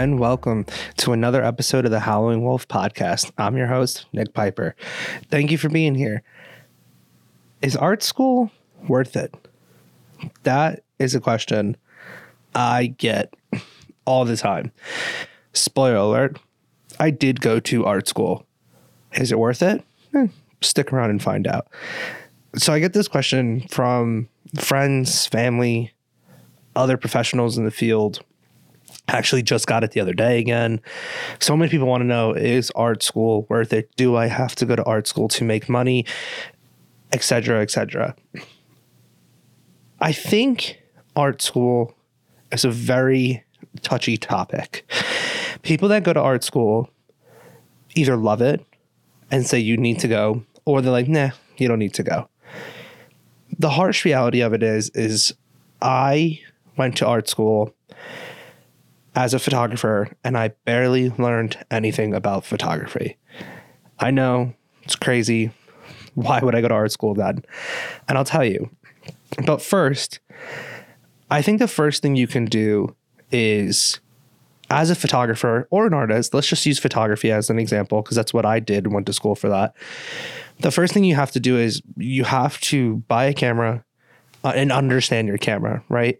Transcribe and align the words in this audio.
and 0.00 0.18
welcome 0.18 0.64
to 0.96 1.12
another 1.12 1.44
episode 1.44 1.84
of 1.84 1.90
the 1.90 2.00
Howling 2.00 2.42
Wolf 2.42 2.66
podcast. 2.66 3.30
I'm 3.36 3.58
your 3.58 3.66
host, 3.66 4.06
Nick 4.14 4.32
Piper. 4.32 4.74
Thank 5.30 5.50
you 5.50 5.58
for 5.58 5.68
being 5.68 5.94
here. 5.94 6.22
Is 7.60 7.76
art 7.76 8.02
school 8.02 8.50
worth 8.88 9.14
it? 9.14 9.34
That 10.44 10.84
is 10.98 11.14
a 11.14 11.20
question 11.20 11.76
I 12.54 12.86
get 12.86 13.34
all 14.06 14.24
the 14.24 14.38
time. 14.38 14.72
Spoiler 15.52 15.96
alert, 15.96 16.38
I 16.98 17.10
did 17.10 17.42
go 17.42 17.60
to 17.60 17.84
art 17.84 18.08
school. 18.08 18.46
Is 19.12 19.30
it 19.30 19.38
worth 19.38 19.62
it? 19.62 19.84
Eh, 20.14 20.28
stick 20.62 20.94
around 20.94 21.10
and 21.10 21.22
find 21.22 21.46
out. 21.46 21.68
So 22.56 22.72
I 22.72 22.78
get 22.78 22.94
this 22.94 23.06
question 23.06 23.68
from 23.68 24.30
friends, 24.56 25.26
family, 25.26 25.92
other 26.74 26.96
professionals 26.96 27.58
in 27.58 27.66
the 27.66 27.70
field. 27.70 28.24
Actually, 29.12 29.42
just 29.42 29.66
got 29.66 29.82
it 29.82 29.90
the 29.90 30.00
other 30.00 30.14
day 30.14 30.38
again. 30.38 30.80
So 31.40 31.56
many 31.56 31.68
people 31.68 31.88
want 31.88 32.02
to 32.02 32.06
know 32.06 32.32
is 32.32 32.70
art 32.76 33.02
school 33.02 33.44
worth 33.48 33.72
it? 33.72 33.90
Do 33.96 34.14
I 34.14 34.26
have 34.26 34.54
to 34.56 34.66
go 34.66 34.76
to 34.76 34.84
art 34.84 35.08
school 35.08 35.26
to 35.28 35.44
make 35.44 35.68
money? 35.68 36.06
Etc. 37.12 37.60
Etc. 37.60 38.14
I 40.00 40.12
think 40.12 40.80
art 41.16 41.42
school 41.42 41.94
is 42.52 42.64
a 42.64 42.70
very 42.70 43.44
touchy 43.82 44.16
topic. 44.16 44.88
People 45.62 45.88
that 45.88 46.04
go 46.04 46.12
to 46.12 46.20
art 46.20 46.44
school 46.44 46.88
either 47.96 48.16
love 48.16 48.40
it 48.40 48.64
and 49.30 49.44
say 49.44 49.58
you 49.58 49.76
need 49.76 49.98
to 50.00 50.08
go, 50.08 50.44
or 50.64 50.80
they're 50.80 50.92
like, 50.92 51.08
nah, 51.08 51.30
you 51.56 51.66
don't 51.66 51.80
need 51.80 51.94
to 51.94 52.02
go. 52.02 52.28
The 53.58 53.70
harsh 53.70 54.04
reality 54.04 54.40
of 54.40 54.52
it 54.52 54.62
is, 54.62 54.90
is 54.90 55.34
I 55.82 56.40
went 56.76 56.96
to 56.98 57.06
art 57.06 57.28
school 57.28 57.74
as 59.14 59.34
a 59.34 59.38
photographer 59.38 60.08
and 60.24 60.36
I 60.36 60.48
barely 60.64 61.10
learned 61.10 61.64
anything 61.70 62.14
about 62.14 62.44
photography. 62.44 63.16
I 63.98 64.10
know 64.10 64.54
it's 64.82 64.96
crazy. 64.96 65.50
Why 66.14 66.40
would 66.40 66.54
I 66.54 66.60
go 66.60 66.68
to 66.68 66.74
art 66.74 66.92
school 66.92 67.14
then? 67.14 67.44
And 68.08 68.16
I'll 68.16 68.24
tell 68.24 68.44
you. 68.44 68.70
But 69.46 69.62
first, 69.62 70.20
I 71.30 71.42
think 71.42 71.58
the 71.58 71.68
first 71.68 72.02
thing 72.02 72.16
you 72.16 72.26
can 72.26 72.44
do 72.44 72.94
is 73.30 74.00
as 74.70 74.90
a 74.90 74.94
photographer 74.94 75.66
or 75.70 75.86
an 75.86 75.94
artist, 75.94 76.32
let's 76.32 76.46
just 76.46 76.64
use 76.64 76.78
photography 76.78 77.30
as 77.30 77.50
an 77.50 77.58
example 77.58 78.02
because 78.02 78.16
that's 78.16 78.32
what 78.32 78.46
I 78.46 78.60
did 78.60 78.84
and 78.84 78.94
went 78.94 79.06
to 79.06 79.12
school 79.12 79.34
for 79.34 79.48
that. 79.48 79.74
The 80.60 80.70
first 80.70 80.94
thing 80.94 81.04
you 81.04 81.16
have 81.16 81.32
to 81.32 81.40
do 81.40 81.56
is 81.56 81.82
you 81.96 82.24
have 82.24 82.60
to 82.62 82.96
buy 83.08 83.24
a 83.24 83.34
camera 83.34 83.84
uh, 84.44 84.52
and 84.54 84.70
understand 84.70 85.26
your 85.26 85.38
camera, 85.38 85.82
right? 85.88 86.18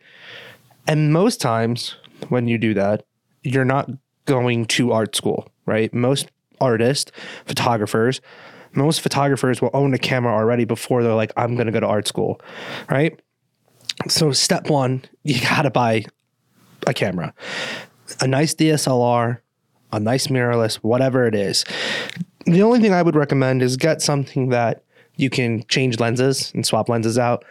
And 0.86 1.12
most 1.12 1.40
times 1.40 1.96
when 2.28 2.48
you 2.48 2.58
do 2.58 2.74
that, 2.74 3.04
you're 3.42 3.64
not 3.64 3.90
going 4.26 4.66
to 4.66 4.92
art 4.92 5.16
school, 5.16 5.48
right? 5.66 5.92
Most 5.94 6.30
artists, 6.60 7.10
photographers, 7.46 8.20
most 8.72 9.00
photographers 9.00 9.60
will 9.60 9.70
own 9.74 9.94
a 9.94 9.98
camera 9.98 10.32
already 10.32 10.64
before 10.64 11.02
they're 11.02 11.14
like, 11.14 11.32
I'm 11.36 11.54
going 11.54 11.66
to 11.66 11.72
go 11.72 11.80
to 11.80 11.86
art 11.86 12.06
school, 12.06 12.40
right? 12.88 13.18
So, 14.08 14.32
step 14.32 14.70
one, 14.70 15.04
you 15.24 15.40
got 15.40 15.62
to 15.62 15.70
buy 15.70 16.04
a 16.86 16.94
camera, 16.94 17.34
a 18.20 18.26
nice 18.26 18.54
DSLR, 18.54 19.38
a 19.92 20.00
nice 20.00 20.28
mirrorless, 20.28 20.76
whatever 20.76 21.26
it 21.26 21.34
is. 21.34 21.64
The 22.46 22.62
only 22.62 22.80
thing 22.80 22.92
I 22.92 23.02
would 23.02 23.16
recommend 23.16 23.62
is 23.62 23.76
get 23.76 24.00
something 24.00 24.50
that 24.50 24.84
you 25.16 25.28
can 25.28 25.64
change 25.66 26.00
lenses 26.00 26.52
and 26.54 26.64
swap 26.64 26.88
lenses 26.88 27.18
out. 27.18 27.44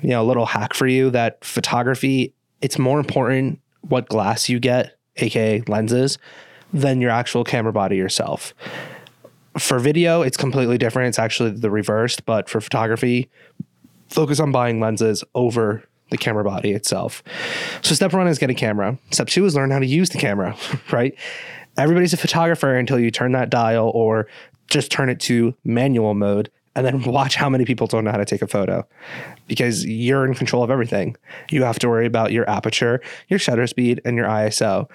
You 0.00 0.10
know, 0.10 0.22
a 0.22 0.24
little 0.24 0.46
hack 0.46 0.74
for 0.74 0.86
you 0.86 1.10
that 1.10 1.44
photography, 1.44 2.32
it's 2.60 2.78
more 2.78 3.00
important 3.00 3.60
what 3.82 4.08
glass 4.08 4.48
you 4.48 4.60
get, 4.60 4.98
aka 5.16 5.62
lenses, 5.66 6.18
than 6.72 7.00
your 7.00 7.10
actual 7.10 7.44
camera 7.44 7.72
body 7.72 7.96
yourself. 7.96 8.54
For 9.58 9.78
video, 9.78 10.22
it's 10.22 10.36
completely 10.36 10.78
different. 10.78 11.08
It's 11.08 11.18
actually 11.18 11.50
the 11.50 11.70
reversed, 11.70 12.24
but 12.24 12.48
for 12.48 12.60
photography, 12.60 13.28
focus 14.08 14.38
on 14.38 14.52
buying 14.52 14.80
lenses 14.80 15.24
over 15.34 15.84
the 16.10 16.18
camera 16.18 16.44
body 16.44 16.72
itself. 16.72 17.22
So 17.82 17.94
step 17.94 18.12
one 18.12 18.26
is 18.28 18.38
get 18.38 18.50
a 18.50 18.54
camera. 18.54 18.98
Step 19.10 19.28
two 19.28 19.44
is 19.44 19.54
learn 19.54 19.70
how 19.70 19.78
to 19.78 19.86
use 19.86 20.10
the 20.10 20.18
camera, 20.18 20.56
right? 20.92 21.14
Everybody's 21.76 22.12
a 22.12 22.16
photographer 22.16 22.74
until 22.74 22.98
you 22.98 23.10
turn 23.10 23.32
that 23.32 23.50
dial 23.50 23.90
or 23.94 24.26
just 24.68 24.90
turn 24.90 25.08
it 25.08 25.20
to 25.20 25.54
manual 25.64 26.14
mode 26.14 26.50
and 26.74 26.86
then 26.86 27.02
watch 27.02 27.36
how 27.36 27.48
many 27.48 27.64
people 27.64 27.86
don't 27.86 28.04
know 28.04 28.10
how 28.10 28.16
to 28.16 28.24
take 28.24 28.42
a 28.42 28.46
photo 28.46 28.86
because 29.46 29.84
you're 29.84 30.24
in 30.24 30.34
control 30.34 30.62
of 30.62 30.70
everything. 30.70 31.16
You 31.50 31.64
have 31.64 31.78
to 31.80 31.88
worry 31.88 32.06
about 32.06 32.32
your 32.32 32.48
aperture, 32.48 33.00
your 33.28 33.38
shutter 33.38 33.66
speed, 33.66 34.00
and 34.04 34.16
your 34.16 34.26
ISO. 34.26 34.88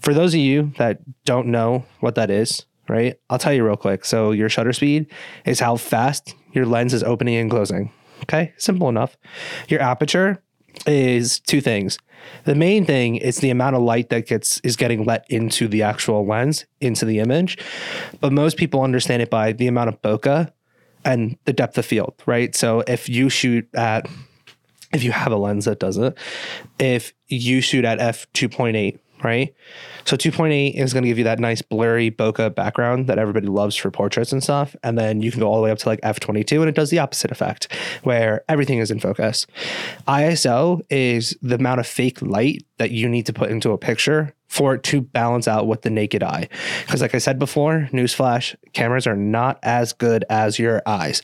For 0.00 0.12
those 0.14 0.34
of 0.34 0.40
you 0.40 0.72
that 0.78 1.00
don't 1.24 1.48
know 1.48 1.84
what 2.00 2.14
that 2.16 2.30
is, 2.30 2.66
right? 2.88 3.18
I'll 3.28 3.38
tell 3.38 3.52
you 3.52 3.64
real 3.64 3.76
quick. 3.76 4.04
So, 4.04 4.32
your 4.32 4.48
shutter 4.48 4.72
speed 4.72 5.06
is 5.44 5.60
how 5.60 5.76
fast 5.76 6.34
your 6.52 6.66
lens 6.66 6.92
is 6.92 7.02
opening 7.02 7.36
and 7.36 7.50
closing. 7.50 7.92
Okay, 8.22 8.52
simple 8.58 8.88
enough. 8.88 9.16
Your 9.68 9.80
aperture 9.80 10.42
is 10.86 11.40
two 11.40 11.60
things. 11.60 11.98
The 12.44 12.54
main 12.54 12.84
thing 12.84 13.16
is 13.16 13.38
the 13.38 13.50
amount 13.50 13.76
of 13.76 13.82
light 13.82 14.10
that 14.10 14.26
gets 14.26 14.60
is 14.60 14.76
getting 14.76 15.04
let 15.04 15.24
into 15.30 15.68
the 15.68 15.82
actual 15.82 16.26
lens, 16.26 16.66
into 16.80 17.04
the 17.04 17.18
image. 17.18 17.56
But 18.20 18.32
most 18.32 18.56
people 18.56 18.82
understand 18.82 19.22
it 19.22 19.30
by 19.30 19.52
the 19.52 19.68
amount 19.68 19.88
of 19.88 20.02
bokeh 20.02 20.50
and 21.04 21.36
the 21.44 21.52
depth 21.52 21.78
of 21.78 21.86
field, 21.86 22.14
right? 22.26 22.54
So 22.54 22.82
if 22.86 23.08
you 23.08 23.28
shoot 23.28 23.68
at 23.74 24.08
if 24.92 25.04
you 25.04 25.12
have 25.12 25.30
a 25.30 25.36
lens 25.36 25.66
that 25.66 25.78
does 25.78 25.96
it, 25.98 26.18
if 26.78 27.12
you 27.28 27.60
shoot 27.60 27.84
at 27.84 28.00
f 28.00 28.26
two 28.32 28.48
point 28.48 28.76
eight, 28.76 29.00
right? 29.22 29.54
So 30.04 30.16
2.8 30.16 30.74
is 30.74 30.92
going 30.92 31.02
to 31.02 31.08
give 31.08 31.18
you 31.18 31.24
that 31.24 31.38
nice 31.38 31.62
blurry 31.62 32.10
bokeh 32.10 32.54
background 32.54 33.06
that 33.06 33.18
everybody 33.18 33.46
loves 33.46 33.76
for 33.76 33.90
portraits 33.90 34.32
and 34.32 34.42
stuff. 34.42 34.74
And 34.82 34.98
then 34.98 35.20
you 35.20 35.30
can 35.30 35.40
go 35.40 35.48
all 35.48 35.56
the 35.56 35.62
way 35.62 35.70
up 35.70 35.78
to 35.78 35.88
like 35.88 36.00
f22 36.00 36.60
and 36.60 36.68
it 36.68 36.74
does 36.74 36.90
the 36.90 36.98
opposite 36.98 37.30
effect 37.30 37.72
where 38.02 38.42
everything 38.48 38.78
is 38.78 38.90
in 38.90 39.00
focus. 39.00 39.46
ISO 40.08 40.80
is 40.90 41.36
the 41.42 41.56
amount 41.56 41.80
of 41.80 41.86
fake 41.86 42.20
light 42.22 42.64
that 42.78 42.90
you 42.90 43.08
need 43.08 43.26
to 43.26 43.32
put 43.32 43.50
into 43.50 43.72
a 43.72 43.78
picture 43.78 44.34
for 44.50 44.74
it 44.74 44.82
to 44.82 45.00
balance 45.00 45.46
out 45.46 45.68
with 45.68 45.82
the 45.82 45.90
naked 45.90 46.24
eye. 46.24 46.48
Because, 46.84 47.00
like 47.00 47.14
I 47.14 47.18
said 47.18 47.38
before, 47.38 47.88
newsflash, 47.92 48.56
cameras 48.72 49.06
are 49.06 49.16
not 49.16 49.60
as 49.62 49.92
good 49.92 50.24
as 50.28 50.58
your 50.58 50.82
eyes. 50.84 51.22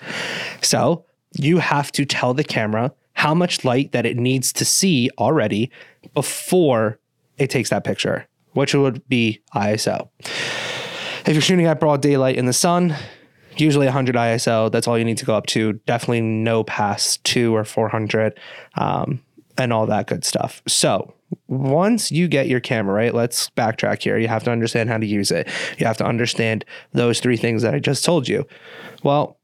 So 0.62 1.04
you 1.36 1.58
have 1.58 1.90
to 1.92 2.04
tell 2.04 2.34
the 2.34 2.44
camera 2.44 2.92
how 3.14 3.34
much 3.34 3.64
light 3.64 3.90
that 3.92 4.06
it 4.06 4.16
needs 4.16 4.52
to 4.54 4.64
see 4.64 5.10
already 5.18 5.72
before 6.14 7.00
it 7.36 7.50
takes 7.50 7.70
that 7.70 7.82
picture, 7.82 8.28
which 8.52 8.74
would 8.74 9.06
be 9.08 9.42
ISO. 9.54 10.08
If 10.20 11.30
you're 11.32 11.42
shooting 11.42 11.66
at 11.66 11.80
broad 11.80 12.02
daylight 12.02 12.36
in 12.36 12.46
the 12.46 12.52
sun, 12.52 12.94
usually 13.56 13.86
100 13.86 14.14
ISO, 14.14 14.70
that's 14.70 14.86
all 14.86 14.96
you 14.96 15.04
need 15.04 15.18
to 15.18 15.24
go 15.24 15.34
up 15.34 15.46
to. 15.46 15.72
Definitely 15.84 16.20
no 16.20 16.62
past 16.62 17.24
two 17.24 17.56
or 17.56 17.64
400 17.64 18.38
um, 18.76 19.20
and 19.58 19.72
all 19.72 19.86
that 19.86 20.06
good 20.06 20.24
stuff. 20.24 20.62
So, 20.68 21.15
once 21.48 22.10
you 22.10 22.28
get 22.28 22.48
your 22.48 22.60
camera, 22.60 22.94
right, 22.94 23.14
let's 23.14 23.50
backtrack 23.50 24.02
here. 24.02 24.18
You 24.18 24.28
have 24.28 24.44
to 24.44 24.50
understand 24.50 24.88
how 24.88 24.98
to 24.98 25.06
use 25.06 25.30
it. 25.30 25.48
You 25.78 25.86
have 25.86 25.96
to 25.98 26.04
understand 26.04 26.64
those 26.92 27.20
three 27.20 27.36
things 27.36 27.62
that 27.62 27.74
I 27.74 27.78
just 27.78 28.04
told 28.04 28.28
you. 28.28 28.46
Well, 29.02 29.38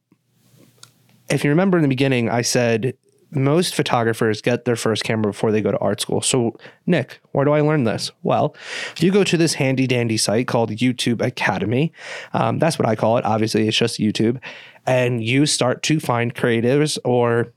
if 1.30 1.44
you 1.44 1.50
remember 1.50 1.78
in 1.78 1.82
the 1.82 1.88
beginning, 1.88 2.28
I 2.28 2.42
said 2.42 2.94
most 3.34 3.74
photographers 3.74 4.42
get 4.42 4.64
their 4.64 4.76
first 4.76 5.04
camera 5.04 5.32
before 5.32 5.52
they 5.52 5.62
go 5.62 5.70
to 5.70 5.78
art 5.78 6.00
school. 6.00 6.20
So, 6.20 6.56
Nick, 6.86 7.20
where 7.32 7.44
do 7.44 7.52
I 7.52 7.60
learn 7.60 7.84
this? 7.84 8.10
Well, 8.22 8.54
you 8.98 9.10
go 9.10 9.24
to 9.24 9.36
this 9.36 9.54
handy 9.54 9.86
dandy 9.86 10.18
site 10.18 10.46
called 10.46 10.70
YouTube 10.70 11.24
Academy. 11.24 11.92
Um, 12.34 12.58
that's 12.58 12.78
what 12.78 12.86
I 12.86 12.94
call 12.94 13.16
it. 13.16 13.24
Obviously, 13.24 13.66
it's 13.66 13.76
just 13.76 13.98
YouTube. 13.98 14.38
And 14.86 15.24
you 15.24 15.46
start 15.46 15.82
to 15.84 15.98
find 15.98 16.34
creatives 16.34 16.98
or 17.04 17.52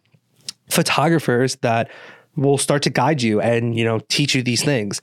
photographers 0.69 1.57
that 1.57 1.89
will 2.35 2.57
start 2.57 2.83
to 2.83 2.89
guide 2.89 3.21
you 3.21 3.41
and, 3.41 3.77
you 3.77 3.85
know, 3.85 3.99
teach 4.09 4.35
you 4.35 4.43
these 4.43 4.63
things. 4.63 5.01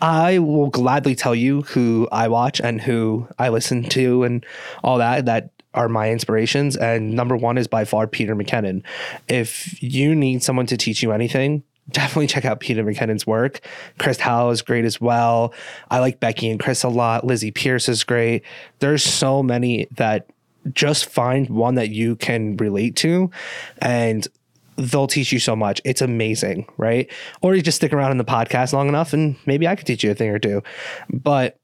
I 0.00 0.38
will 0.38 0.68
gladly 0.68 1.14
tell 1.14 1.34
you 1.34 1.62
who 1.62 2.08
I 2.12 2.28
watch 2.28 2.60
and 2.60 2.80
who 2.80 3.28
I 3.38 3.48
listen 3.48 3.84
to 3.90 4.24
and 4.24 4.44
all 4.82 4.98
that. 4.98 5.24
That 5.26 5.50
are 5.72 5.88
my 5.88 6.10
inspirations. 6.10 6.76
And 6.76 7.14
number 7.14 7.36
one 7.36 7.58
is 7.58 7.66
by 7.66 7.84
far 7.84 8.06
Peter 8.06 8.36
McKinnon. 8.36 8.82
If 9.28 9.82
you 9.82 10.14
need 10.14 10.42
someone 10.42 10.66
to 10.66 10.76
teach 10.76 11.02
you 11.02 11.12
anything, 11.12 11.62
definitely 11.90 12.26
check 12.28 12.44
out 12.44 12.60
Peter 12.60 12.84
McKinnon's 12.84 13.26
work. 13.26 13.60
Chris 13.98 14.20
Hau 14.20 14.50
is 14.50 14.62
great 14.62 14.84
as 14.84 15.00
well. 15.00 15.52
I 15.90 15.98
like 15.98 16.20
Becki 16.20 16.50
and 16.50 16.60
Chris 16.60 16.82
a 16.82 16.88
lot. 16.88 17.26
Lizzie 17.26 17.50
Peirce 17.50 17.88
is 17.88 18.04
great. 18.04 18.42
There's 18.78 19.02
so 19.02 19.42
many 19.42 19.86
that 19.96 20.28
just 20.72 21.06
find 21.06 21.48
one 21.50 21.74
that 21.74 21.90
you 21.90 22.16
can 22.16 22.56
relate 22.56 22.96
to 22.96 23.30
and 23.78 24.26
they'll 24.76 25.06
teach 25.06 25.32
you 25.32 25.38
so 25.38 25.54
much. 25.54 25.80
It's 25.84 26.02
amazing, 26.02 26.66
right? 26.76 27.10
Or 27.42 27.54
you 27.54 27.62
just 27.62 27.76
stick 27.76 27.92
around 27.92 28.10
in 28.10 28.18
the 28.18 28.24
podcast 28.24 28.72
long 28.72 28.88
enough 28.88 29.12
and 29.12 29.36
maybe 29.46 29.68
I 29.68 29.76
could 29.76 29.86
teach 29.86 30.04
you 30.04 30.10
a 30.10 30.14
thing 30.14 30.30
or 30.30 30.38
two. 30.38 30.62
But 31.10 31.58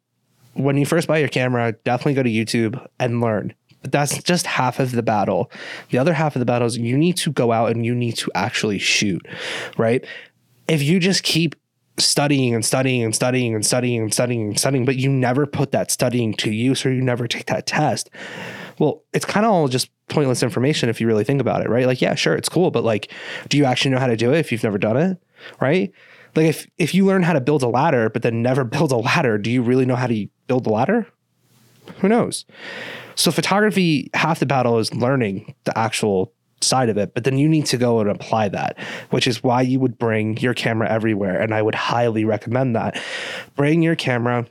when 0.55 0.77
you 0.77 0.87
first 0.87 1.09
buy 1.09 1.19
your 1.19 1.29
camera, 1.29 1.73
definitely 1.85 2.15
go 2.15 2.23
to 2.23 2.31
YouTube 2.31 2.87
and 2.99 3.21
learn. 3.21 3.55
But 3.83 3.93
that's 3.93 4.23
just 4.23 4.47
half 4.47 4.79
of 4.79 4.93
the 4.93 5.03
battle. 5.03 5.51
The 5.91 5.99
other 5.99 6.13
half 6.13 6.37
of 6.37 6.41
the 6.41 6.47
battle 6.47 6.67
is 6.67 6.77
you 6.77 6.99
need 6.99 7.17
to 7.19 7.33
go 7.33 7.53
out 7.53 7.71
and 7.71 7.85
you 7.85 7.95
need 7.95 8.17
to 8.17 8.31
actually 8.35 8.79
shoot, 8.79 9.27
right? 9.79 10.05
If 10.69 10.83
you 10.83 11.01
just 11.01 11.23
keep 11.23 11.57
studying 12.01 12.55
and 12.55 12.65
studying 12.65 13.05
and 13.05 13.15
studying 13.15 13.55
and 13.55 13.65
studying 13.65 14.03
and 14.03 14.13
studying 14.13 14.49
and 14.49 14.59
studying, 14.59 14.85
but 14.85 14.97
you 14.97 15.11
never 15.11 15.47
put 15.47 15.73
that 15.73 15.91
studying 15.91 16.35
to 16.35 16.51
use 16.51 16.85
or 16.85 16.93
you 16.93 17.03
never 17.03 17.27
take 17.27 17.47
that 17.47 17.67
test. 17.67 18.11
Well, 18.79 19.03
it's 19.13 19.25
kind 19.25 19.45
of 19.45 19.53
all 19.53 19.69
just 19.69 19.91
pointless 20.09 20.43
information 20.43 20.89
if 20.89 21.01
you 21.01 21.07
really 21.07 21.25
think 21.25 21.41
about 21.41 21.63
it, 21.63 21.69
right? 21.69 21.87
Like, 21.87 22.01
yeah, 22.01 22.15
sure, 22.15 22.35
it's 22.35 22.49
cool, 22.49 22.71
but 22.71 22.85
like, 22.85 23.13
do 23.49 23.57
you 23.57 23.65
actually 23.65 23.91
know 23.93 23.99
how 23.99 24.07
to 24.07 24.17
do 24.17 24.33
it 24.33 24.39
if 24.39 24.53
you've 24.53 24.65
never 24.65 24.79
done 24.79 24.97
it? 24.97 25.19
Right? 25.61 25.93
Like 26.37 26.47
if 26.47 26.67
if 26.79 26.95
you 26.95 27.05
learn 27.07 27.23
how 27.23 27.33
to 27.33 27.41
build 27.41 27.63
a 27.63 27.69
ladder 27.69 28.09
but 28.09 28.23
then 28.23 28.43
never 28.43 28.65
build 28.77 28.93
a 28.93 28.97
ladder, 28.97 29.39
do 29.39 29.51
you 29.51 29.63
really 29.63 29.87
know 29.87 29.97
how 29.97 30.07
to 30.07 30.27
build 30.47 30.65
the 30.65 30.71
ladder? 30.71 31.07
Who 31.99 32.09
knows? 32.09 32.45
So 33.15 33.31
photography, 33.31 34.11
half 34.15 34.39
the 34.39 34.47
battle 34.47 34.79
is 34.79 34.95
learning 34.95 35.55
the 35.65 35.77
actual 35.77 36.33
side 36.63 36.89
of 36.89 36.99
it, 36.99 37.15
but 37.15 37.25
then 37.25 37.39
you 37.39 37.49
need 37.49 37.67
to 37.67 37.77
go 37.77 38.01
and 38.01 38.11
apply 38.11 38.49
that, 38.51 38.79
which 39.11 39.27
is 39.27 39.43
why 39.43 39.63
you 39.63 39.81
would 39.81 39.99
bring 39.99 40.37
your 40.39 40.55
camera 40.55 40.89
everywhere. 40.91 41.41
And 41.41 41.55
I 41.55 41.63
would 41.63 41.75
highly 41.75 42.25
recommend 42.25 42.77
that. 42.77 43.01
Bring 43.57 43.83
your 43.83 43.97
camera 43.97 44.47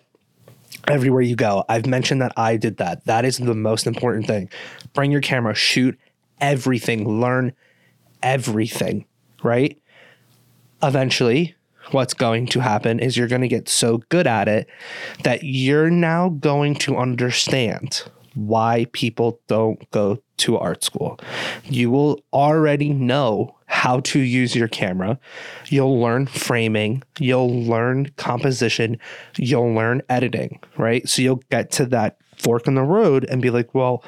everywhere 0.88 1.22
you 1.22 1.36
go. 1.36 1.64
I've 1.70 1.86
mentioned 1.86 2.22
that 2.22 2.34
I 2.38 2.58
did 2.58 2.78
that. 2.78 3.06
That 3.06 3.26
is 3.26 3.38
the 3.38 3.56
most 3.56 3.86
important 3.86 4.28
thing. 4.28 4.50
Bring 4.94 5.12
your 5.12 5.22
camera, 5.22 5.54
shoot 5.54 6.00
everything, 6.42 7.20
learn 7.20 7.54
everything, 8.24 9.06
right? 9.44 9.80
Eventually, 10.82 11.56
what's 11.92 12.14
going 12.14 12.48
to 12.48 12.60
happen 12.60 13.00
is 13.00 13.18
you're 13.18 13.28
going 13.28 13.42
to 13.42 13.48
get 13.48 13.68
so 13.68 13.98
good 14.10 14.28
at 14.28 14.48
it 14.48 14.68
that 15.24 15.44
you're 15.44 15.90
now 15.90 16.30
going 16.30 16.76
to 16.76 16.98
understand 16.98 18.04
why 18.48 18.86
people 18.94 19.40
don't 19.48 19.90
go 19.92 20.22
to 20.38 20.58
art 20.58 20.84
school. 20.84 21.20
You 21.66 21.92
will 21.92 22.24
already 22.32 22.94
know 22.94 23.56
how 23.66 24.00
to 24.02 24.20
use 24.20 24.56
your 24.56 24.68
camera. 24.68 25.20
You'll 25.68 26.00
learn 26.00 26.26
framing, 26.26 27.04
you'll 27.20 27.64
learn 27.64 28.12
composition, 28.18 28.98
you'll 29.38 29.74
learn 29.74 30.02
editing, 30.10 30.60
right? 30.78 31.08
So 31.08 31.22
you'll 31.22 31.44
get 31.52 31.72
to 31.74 31.86
that 31.88 32.18
fork 32.38 32.68
in 32.68 32.76
the 32.76 32.84
road 32.84 33.26
and 33.30 33.42
be 33.42 33.50
like, 33.50 33.76
well, 33.76 34.04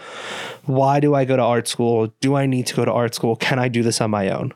why 0.65 0.99
do 0.99 1.13
I 1.13 1.25
go 1.25 1.35
to 1.35 1.43
art 1.43 1.67
school? 1.67 2.07
Do 2.21 2.35
I 2.35 2.45
need 2.45 2.65
to 2.67 2.75
go 2.75 2.85
to 2.85 2.91
art 2.91 3.13
school? 3.13 3.35
Can 3.35 3.59
I 3.59 3.67
do 3.67 3.83
this 3.83 3.99
on 3.99 4.09
my 4.09 4.29
own? 4.29 4.53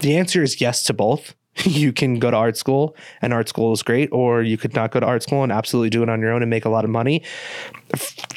The 0.00 0.16
answer 0.16 0.42
is 0.42 0.60
yes 0.60 0.82
to 0.84 0.92
both. 0.92 1.34
you 1.64 1.92
can 1.92 2.18
go 2.18 2.30
to 2.30 2.36
art 2.36 2.56
school 2.56 2.96
and 3.20 3.32
art 3.32 3.48
school 3.48 3.72
is 3.72 3.82
great, 3.82 4.08
or 4.12 4.42
you 4.42 4.56
could 4.56 4.74
not 4.74 4.90
go 4.90 5.00
to 5.00 5.06
art 5.06 5.22
school 5.22 5.42
and 5.42 5.52
absolutely 5.52 5.90
do 5.90 6.02
it 6.02 6.08
on 6.08 6.20
your 6.20 6.32
own 6.32 6.42
and 6.42 6.50
make 6.50 6.64
a 6.64 6.68
lot 6.68 6.84
of 6.84 6.90
money. 6.90 7.22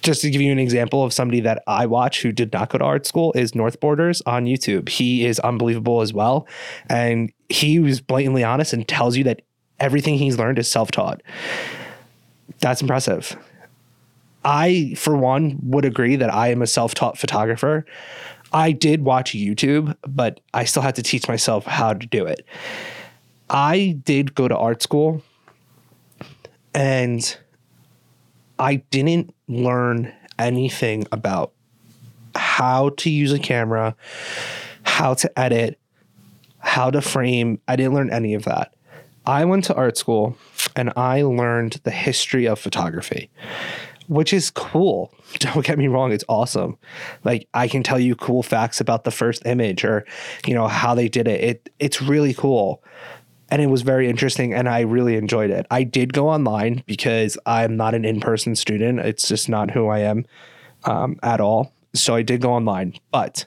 Just 0.01 0.21
to 0.21 0.29
give 0.29 0.41
you 0.41 0.51
an 0.51 0.59
example 0.59 1.03
of 1.03 1.13
somebody 1.13 1.39
that 1.41 1.63
I 1.67 1.85
watch 1.85 2.21
who 2.21 2.31
did 2.31 2.51
not 2.51 2.69
go 2.69 2.77
to 2.77 2.83
art 2.83 3.05
school 3.05 3.31
is 3.33 3.55
North 3.55 3.79
Borders 3.79 4.21
on 4.25 4.45
YouTube. 4.45 4.89
He 4.89 5.25
is 5.25 5.39
unbelievable 5.39 6.01
as 6.01 6.13
well. 6.13 6.47
And 6.89 7.31
he 7.49 7.79
was 7.79 8.01
blatantly 8.01 8.43
honest 8.43 8.73
and 8.73 8.87
tells 8.87 9.15
you 9.15 9.23
that 9.25 9.41
everything 9.79 10.17
he's 10.17 10.37
learned 10.37 10.59
is 10.59 10.69
self 10.69 10.91
taught. 10.91 11.21
That's 12.59 12.81
impressive. 12.81 13.37
I, 14.43 14.93
for 14.95 15.17
one, 15.17 15.57
would 15.63 15.85
agree 15.85 16.15
that 16.17 16.31
I 16.33 16.49
am 16.49 16.61
a 16.61 16.67
self 16.67 16.93
taught 16.93 17.17
photographer. 17.17 17.85
I 18.53 18.71
did 18.71 19.03
watch 19.03 19.33
YouTube, 19.33 19.95
but 20.07 20.39
I 20.53 20.65
still 20.65 20.83
had 20.83 20.95
to 20.95 21.03
teach 21.03 21.27
myself 21.27 21.65
how 21.65 21.93
to 21.93 22.07
do 22.07 22.25
it. 22.25 22.45
I 23.49 23.99
did 24.03 24.35
go 24.35 24.47
to 24.47 24.57
art 24.57 24.81
school 24.81 25.21
and 26.73 27.37
I 28.57 28.75
didn't 28.89 29.33
learn 29.47 30.11
anything 30.39 31.05
about 31.11 31.53
how 32.35 32.89
to 32.89 33.09
use 33.09 33.31
a 33.31 33.39
camera, 33.39 33.95
how 34.83 35.13
to 35.15 35.39
edit, 35.39 35.79
how 36.59 36.89
to 36.89 37.01
frame. 37.01 37.59
I 37.67 37.75
didn't 37.75 37.93
learn 37.93 38.11
any 38.11 38.33
of 38.33 38.43
that. 38.43 38.73
I 39.25 39.45
went 39.45 39.63
to 39.65 39.75
art 39.75 39.97
school 39.97 40.37
and 40.75 40.91
I 40.95 41.21
learned 41.21 41.79
the 41.83 41.91
history 41.91 42.47
of 42.47 42.59
photography, 42.59 43.29
which 44.07 44.33
is 44.33 44.51
cool. 44.51 45.13
Don't 45.39 45.65
get 45.65 45.77
me 45.77 45.87
wrong, 45.87 46.11
it's 46.11 46.25
awesome. 46.27 46.77
Like 47.23 47.47
I 47.53 47.67
can 47.67 47.83
tell 47.83 47.99
you 47.99 48.15
cool 48.15 48.43
facts 48.43 48.81
about 48.81 49.03
the 49.03 49.11
first 49.11 49.45
image 49.45 49.83
or, 49.83 50.05
you 50.45 50.53
know, 50.53 50.67
how 50.67 50.95
they 50.95 51.07
did 51.07 51.27
it. 51.27 51.41
It 51.41 51.69
it's 51.79 52.01
really 52.01 52.33
cool 52.33 52.83
and 53.49 53.61
it 53.61 53.67
was 53.67 53.81
very 53.81 54.09
interesting 54.09 54.53
and 54.53 54.67
I 54.67 54.81
really 54.81 55.15
enjoyed 55.15 55.51
it. 55.51 55.65
I 55.69 55.83
did 55.83 56.13
go 56.13 56.29
online 56.29 56.83
because 56.85 57.37
I'm 57.45 57.77
not 57.77 57.93
an 57.93 58.05
in 58.05 58.19
person 58.19 58.55
student, 58.55 58.99
it's 58.99 59.27
just 59.27 59.49
not 59.49 59.71
who 59.71 59.87
I 59.87 59.99
am 59.99 60.25
um, 60.85 61.19
at 61.23 61.41
all. 61.41 61.73
So 61.93 62.15
I 62.15 62.21
did 62.21 62.41
go 62.41 62.51
online, 62.51 62.93
but 63.11 63.45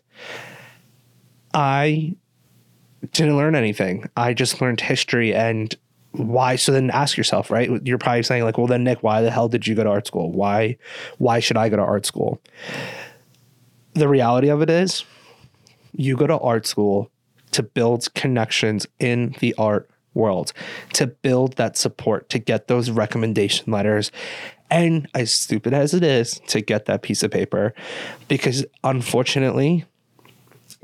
I 1.52 2.14
didn't 3.12 3.36
learn 3.36 3.54
anything. 3.54 4.08
I 4.16 4.34
just 4.34 4.60
learned 4.60 4.80
history 4.80 5.34
and 5.34 5.74
why 6.12 6.56
so 6.56 6.72
then 6.72 6.90
ask 6.90 7.16
yourself 7.16 7.50
right 7.50 7.70
you're 7.86 7.98
probably 7.98 8.22
saying 8.22 8.42
like 8.42 8.56
well 8.56 8.66
then 8.66 8.82
nick 8.82 9.02
why 9.02 9.20
the 9.20 9.30
hell 9.30 9.46
did 9.46 9.66
you 9.66 9.74
go 9.74 9.84
to 9.84 9.90
art 9.90 10.06
school 10.06 10.32
why 10.32 10.76
why 11.18 11.38
should 11.38 11.56
i 11.56 11.68
go 11.68 11.76
to 11.76 11.82
art 11.82 12.06
school 12.06 12.40
the 13.92 14.08
reality 14.08 14.48
of 14.48 14.62
it 14.62 14.70
is 14.70 15.04
you 15.92 16.16
go 16.16 16.26
to 16.26 16.38
art 16.38 16.66
school 16.66 17.10
to 17.58 17.62
build 17.64 18.14
connections 18.14 18.86
in 19.00 19.34
the 19.40 19.52
art 19.58 19.90
world, 20.14 20.52
to 20.92 21.08
build 21.08 21.56
that 21.56 21.76
support, 21.76 22.28
to 22.28 22.38
get 22.38 22.68
those 22.68 22.88
recommendation 22.88 23.72
letters. 23.72 24.12
And 24.70 25.08
as 25.12 25.34
stupid 25.34 25.74
as 25.74 25.92
it 25.92 26.04
is, 26.04 26.38
to 26.46 26.60
get 26.60 26.84
that 26.84 27.02
piece 27.02 27.24
of 27.24 27.32
paper. 27.32 27.74
Because 28.28 28.64
unfortunately, 28.84 29.86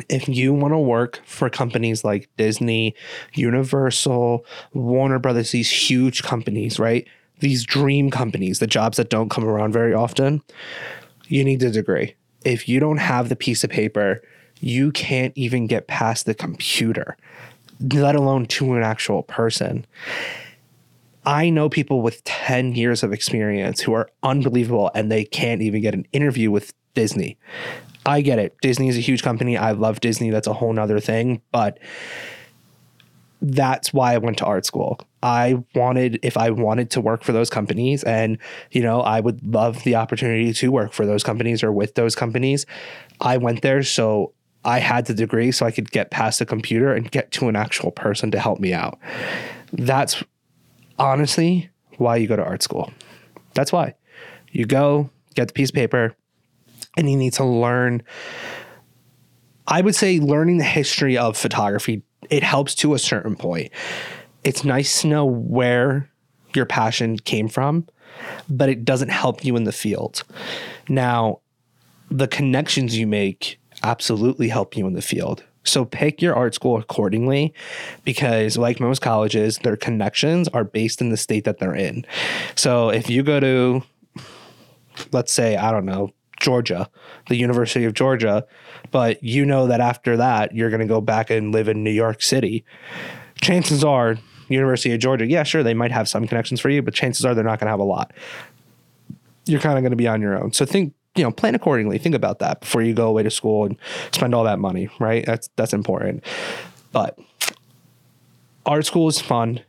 if 0.09 0.29
you 0.29 0.53
want 0.53 0.75
to 0.75 0.79
work 0.79 1.21
for 1.25 1.49
companies 1.49 2.03
like 2.03 2.29
Disney, 2.37 2.97
Universal, 3.35 4.44
Warner 4.73 5.20
Brothers, 5.20 5.53
these 5.53 5.70
huge 5.70 6.25
companies, 6.25 6.81
right? 6.81 7.06
These 7.38 7.62
dream 7.62 8.11
companies, 8.11 8.59
the 8.59 8.67
jobs 8.67 8.97
that 8.97 9.11
don't 9.11 9.29
come 9.29 9.44
around 9.44 9.73
very 9.73 9.94
often, 9.94 10.43
you 11.29 11.44
need 11.44 11.62
a 11.62 11.70
degree. 11.70 12.17
If 12.44 12.69
you 12.69 12.81
don't 12.81 12.99
have 12.99 13.29
the 13.29 13.37
piece 13.37 13.62
of 13.62 13.70
paper 13.70 14.23
you 14.64 14.90
can't 14.90 15.37
even 15.37 15.66
get 15.66 15.87
past 15.87 16.25
the 16.25 16.34
computer, 16.34 17.19
let 17.93 18.14
alone 18.14 18.46
to 18.46 18.72
an 18.72 18.82
actual 18.82 19.22
person. 19.22 19.84
I 21.26 21.50
know 21.50 21.69
people 21.69 22.00
with 22.00 22.25
10 22.25 22.75
years 22.75 23.02
of 23.02 23.12
experience 23.12 23.81
who 23.81 23.93
are 23.93 24.08
unbelievable 24.22 24.90
and 24.94 25.12
they 25.12 25.25
can't 25.25 25.61
even 25.61 25.82
get 25.82 25.93
an 25.93 26.06
interview 26.14 26.50
with 26.50 26.72
Disney. 26.94 27.37
I 28.06 28.22
get 28.22 28.38
it. 28.38 28.56
Disney 28.62 28.88
is 28.88 28.96
a 28.96 29.00
huge 29.00 29.22
company. 29.22 29.58
I 29.58 29.72
love 29.72 30.00
Disney. 30.00 30.31
That's 30.31 30.46
a 30.46 30.55
whole 30.55 30.72
nother 30.72 30.98
thing. 30.98 31.43
But 31.53 31.79
that's 33.43 33.93
why 33.93 34.15
I 34.15 34.19
went 34.19 34.39
to 34.39 34.46
art 34.46 34.65
school. 34.65 34.98
I 35.22 35.62
wanted, 35.74 36.20
if 36.22 36.39
I 36.39 36.48
wanted 36.48 36.91
to 36.93 37.03
work 37.03 37.22
for 37.22 37.32
those 37.32 37.50
companies, 37.50 38.03
and, 38.05 38.39
you 38.70 38.82
know, 38.82 39.03
I 39.03 39.20
would 39.20 39.44
love 39.44 39.84
the 39.84 39.96
opportunity 39.96 40.55
to 40.55 40.72
work 40.72 40.94
for 40.94 41.05
those 41.05 41.22
companies 41.22 41.62
or 41.62 41.70
with 41.70 41.96
those 41.96 42.15
companies. 42.15 42.65
I 43.20 43.36
went 43.36 43.60
there 43.60 43.82
so 43.82 44.32
I 44.65 44.79
had 44.79 45.06
the 45.06 45.15
degree 45.15 45.53
so 45.53 45.67
I 45.67 45.71
could 45.71 45.91
get 45.91 46.11
past 46.11 46.39
the 46.39 46.47
computer 46.47 46.94
and 46.94 47.11
get 47.11 47.31
to 47.33 47.49
an 47.49 47.56
actual 47.56 47.91
person 47.91 48.31
to 48.31 48.39
help 48.39 48.61
me 48.61 48.73
out. 48.73 48.99
That's 49.73 50.23
honestly 50.99 51.71
why 51.99 52.17
you 52.17 52.27
go 52.27 52.37
to 52.37 52.44
art 52.44 52.63
school. 52.63 52.93
That's 53.55 53.73
why. 53.73 53.94
You 54.51 54.67
go, 54.67 55.11
get 55.35 55.49
the 55.49 55.55
piece 55.55 55.71
of 55.71 55.75
paper, 55.75 56.15
and 56.97 57.11
you 57.11 57.17
need 57.17 57.33
to 57.35 57.44
learn. 57.44 58.03
I 59.67 59.81
would 59.81 59.94
say 59.94 60.21
learning 60.21 60.59
the 60.59 60.65
history 60.65 61.19
of 61.19 61.37
photography, 61.37 62.03
it 62.31 62.43
helps 62.43 62.75
to 62.77 62.94
a 62.94 62.99
certain 62.99 63.37
point. 63.37 63.71
It's 64.44 64.65
nice 64.65 65.03
to 65.03 65.09
know 65.09 65.25
where 65.25 66.11
your 66.55 66.67
passion 66.67 67.19
came 67.19 67.49
from, 67.49 67.89
but 68.49 68.69
it 68.69 68.85
doesn't 68.85 69.09
help 69.09 69.44
you 69.44 69.56
in 69.56 69.65
the 69.65 69.73
field. 69.73 70.23
Now, 70.89 71.41
the 72.11 72.29
connections 72.29 72.97
you 72.97 73.06
make 73.06 73.59
absolutely 73.84 74.48
help 74.48 74.76
you 74.76 74.86
in 74.86 74.94
the 74.94 75.03
field. 75.03 75.44
So 75.62 75.84
pick 75.84 76.20
your 76.20 76.34
art 76.34 76.55
school 76.55 76.76
accordingly 76.76 77.55
because, 78.05 78.58
like 78.58 78.81
most 78.81 79.00
colleges, 79.00 79.58
their 79.58 79.76
connections 79.76 80.48
are 80.48 80.64
based 80.64 81.00
in 81.00 81.10
the 81.10 81.17
state 81.17 81.44
that 81.44 81.58
they're 81.58 81.74
in. 81.74 82.05
So 82.55 82.91
if 82.91 83.08
you 83.08 83.22
go 83.22 83.41
to, 83.41 83.82
let's 85.12 85.32
say, 85.32 85.56
I 85.56 85.70
don't 85.70 85.86
know, 85.86 86.10
Georgia, 86.41 86.91
the 87.29 87.36
University 87.36 87.84
of 87.84 87.94
Georgia, 87.94 88.46
but 88.91 89.22
you 89.22 89.46
know 89.46 89.67
that 89.67 89.81
after 89.81 90.17
that, 90.19 90.55
you're 90.55 90.69
going 90.69 90.81
to 90.81 90.86
go 90.86 91.00
back 91.00 91.31
and 91.31 91.53
live 91.53 91.69
in 91.69 91.82
New 91.82 91.91
York 91.91 92.22
City, 92.22 92.64
chances 93.41 93.82
are, 93.82 94.17
University 94.48 94.93
of 94.93 95.00
Georgia, 95.00 95.26
yeah, 95.26 95.43
sure, 95.43 95.62
they 95.62 95.72
might 95.72 95.93
have 95.93 96.08
some 96.08 96.26
connections 96.26 96.60
for 96.60 96.69
you, 96.69 96.82
but 96.82 96.93
chances 96.93 97.24
are 97.24 97.34
they're 97.34 97.44
not 97.44 97.58
going 97.58 97.67
to 97.67 97.70
have 97.70 97.81
a 97.81 97.84
lot. 97.84 98.12
You're 99.46 99.60
kind 99.60 99.79
of 99.79 99.82
going 99.82 99.93
to 99.93 99.96
be 99.96 100.08
on 100.08 100.20
your 100.20 100.38
own. 100.38 100.53
So 100.53 100.67
think 100.67 100.93
you 101.15 101.23
know, 101.23 101.31
plan 101.31 101.55
accordingly. 101.55 101.99
Think 101.99 102.15
about 102.15 102.41
that 102.41 102.61
before 102.61 102.83
you 102.83 102.93
go 102.93 103.09
away 103.09 103.23
to 103.23 103.31
school 103.31 103.65
and 103.65 103.77
spend 104.13 104.35
all 104.35 104.44
that 104.44 104.59
money, 104.59 104.89
right? 104.99 105.25
That's 105.25 105.49
that's 105.56 105.73
important. 105.73 106.25
But 106.93 107.19
art 108.67 108.87
school 108.87 109.09
is 109.09 109.21
fun. 109.21 109.61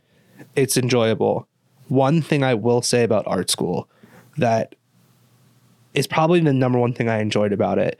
It's 0.54 0.76
enjoyable. 0.76 1.46
One 1.88 2.20
thing 2.20 2.42
I 2.42 2.54
will 2.54 2.82
say 2.82 3.04
about 3.04 3.26
art 3.26 3.50
school 3.50 3.88
that 4.38 4.74
is 5.94 6.06
probably 6.06 6.40
the 6.40 6.52
number 6.52 6.78
one 6.78 6.92
thing 6.92 7.08
I 7.08 7.20
enjoyed 7.20 7.52
about 7.52 7.78
it. 7.78 7.98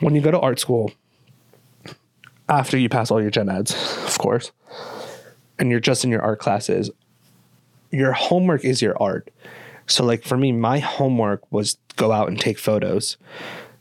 When 0.00 0.14
you 0.14 0.20
go 0.20 0.30
to 0.30 0.38
art 0.38 0.60
school, 0.60 0.92
after 2.48 2.78
you 2.78 2.88
pass 2.88 3.10
all 3.10 3.20
your 3.20 3.30
gen 3.30 3.48
eds, 3.48 3.72
of 4.06 4.18
course, 4.18 4.52
and 5.58 5.70
you're 5.70 5.80
just 5.80 6.04
in 6.04 6.10
your 6.10 6.22
art 6.22 6.38
classes, 6.38 6.90
your 7.90 8.12
homework 8.12 8.64
is 8.64 8.80
your 8.80 9.00
art. 9.02 9.30
So 9.88 10.04
like 10.04 10.22
for 10.22 10.36
me, 10.36 10.52
my 10.52 10.78
homework 10.78 11.50
was 11.50 11.78
go 11.96 12.12
out 12.12 12.28
and 12.28 12.38
take 12.38 12.58
photos. 12.58 13.16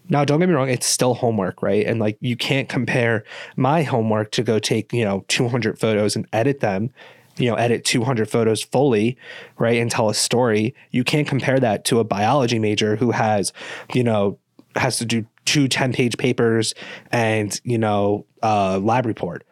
Now, 0.10 0.24
don't 0.24 0.40
get 0.40 0.48
me 0.48 0.56
wrong, 0.56 0.70
it's 0.70 0.88
still 0.88 1.16
homework, 1.16 1.62
right? 1.62 1.86
And 1.86 2.00
like 2.00 2.18
you 2.22 2.38
can't 2.38 2.70
compare 2.70 3.26
my 3.56 3.84
homework 3.84 4.32
to 4.32 4.44
go 4.44 4.58
take, 4.58 4.94
you 4.94 5.04
know, 5.04 5.26
200 5.28 5.78
photos 5.78 6.16
and 6.16 6.26
edit 6.32 6.62
them, 6.62 6.92
you 7.38 7.50
know, 7.50 7.56
edit 7.56 7.84
200 7.84 8.30
photos 8.30 8.64
fully, 8.64 9.18
right? 9.58 9.80
And 9.80 9.92
tell 9.92 10.10
a 10.10 10.14
story. 10.14 10.74
You 10.92 11.04
can't 11.04 11.28
compare 11.28 11.60
that 11.60 11.84
to 11.86 12.00
a 12.00 12.04
biology 12.04 12.58
major 12.58 12.96
who 12.96 13.12
has, 13.12 13.52
you 13.94 14.04
know, 14.04 14.40
has 14.76 14.98
to 15.00 15.06
do 15.06 15.26
two 15.46 15.68
10 15.68 15.94
page 15.94 16.18
papers 16.18 16.74
and, 17.12 17.60
you 17.64 17.78
know, 17.78 18.26
uh, 18.44 18.80
lab 18.80 19.06
report. 19.06 19.46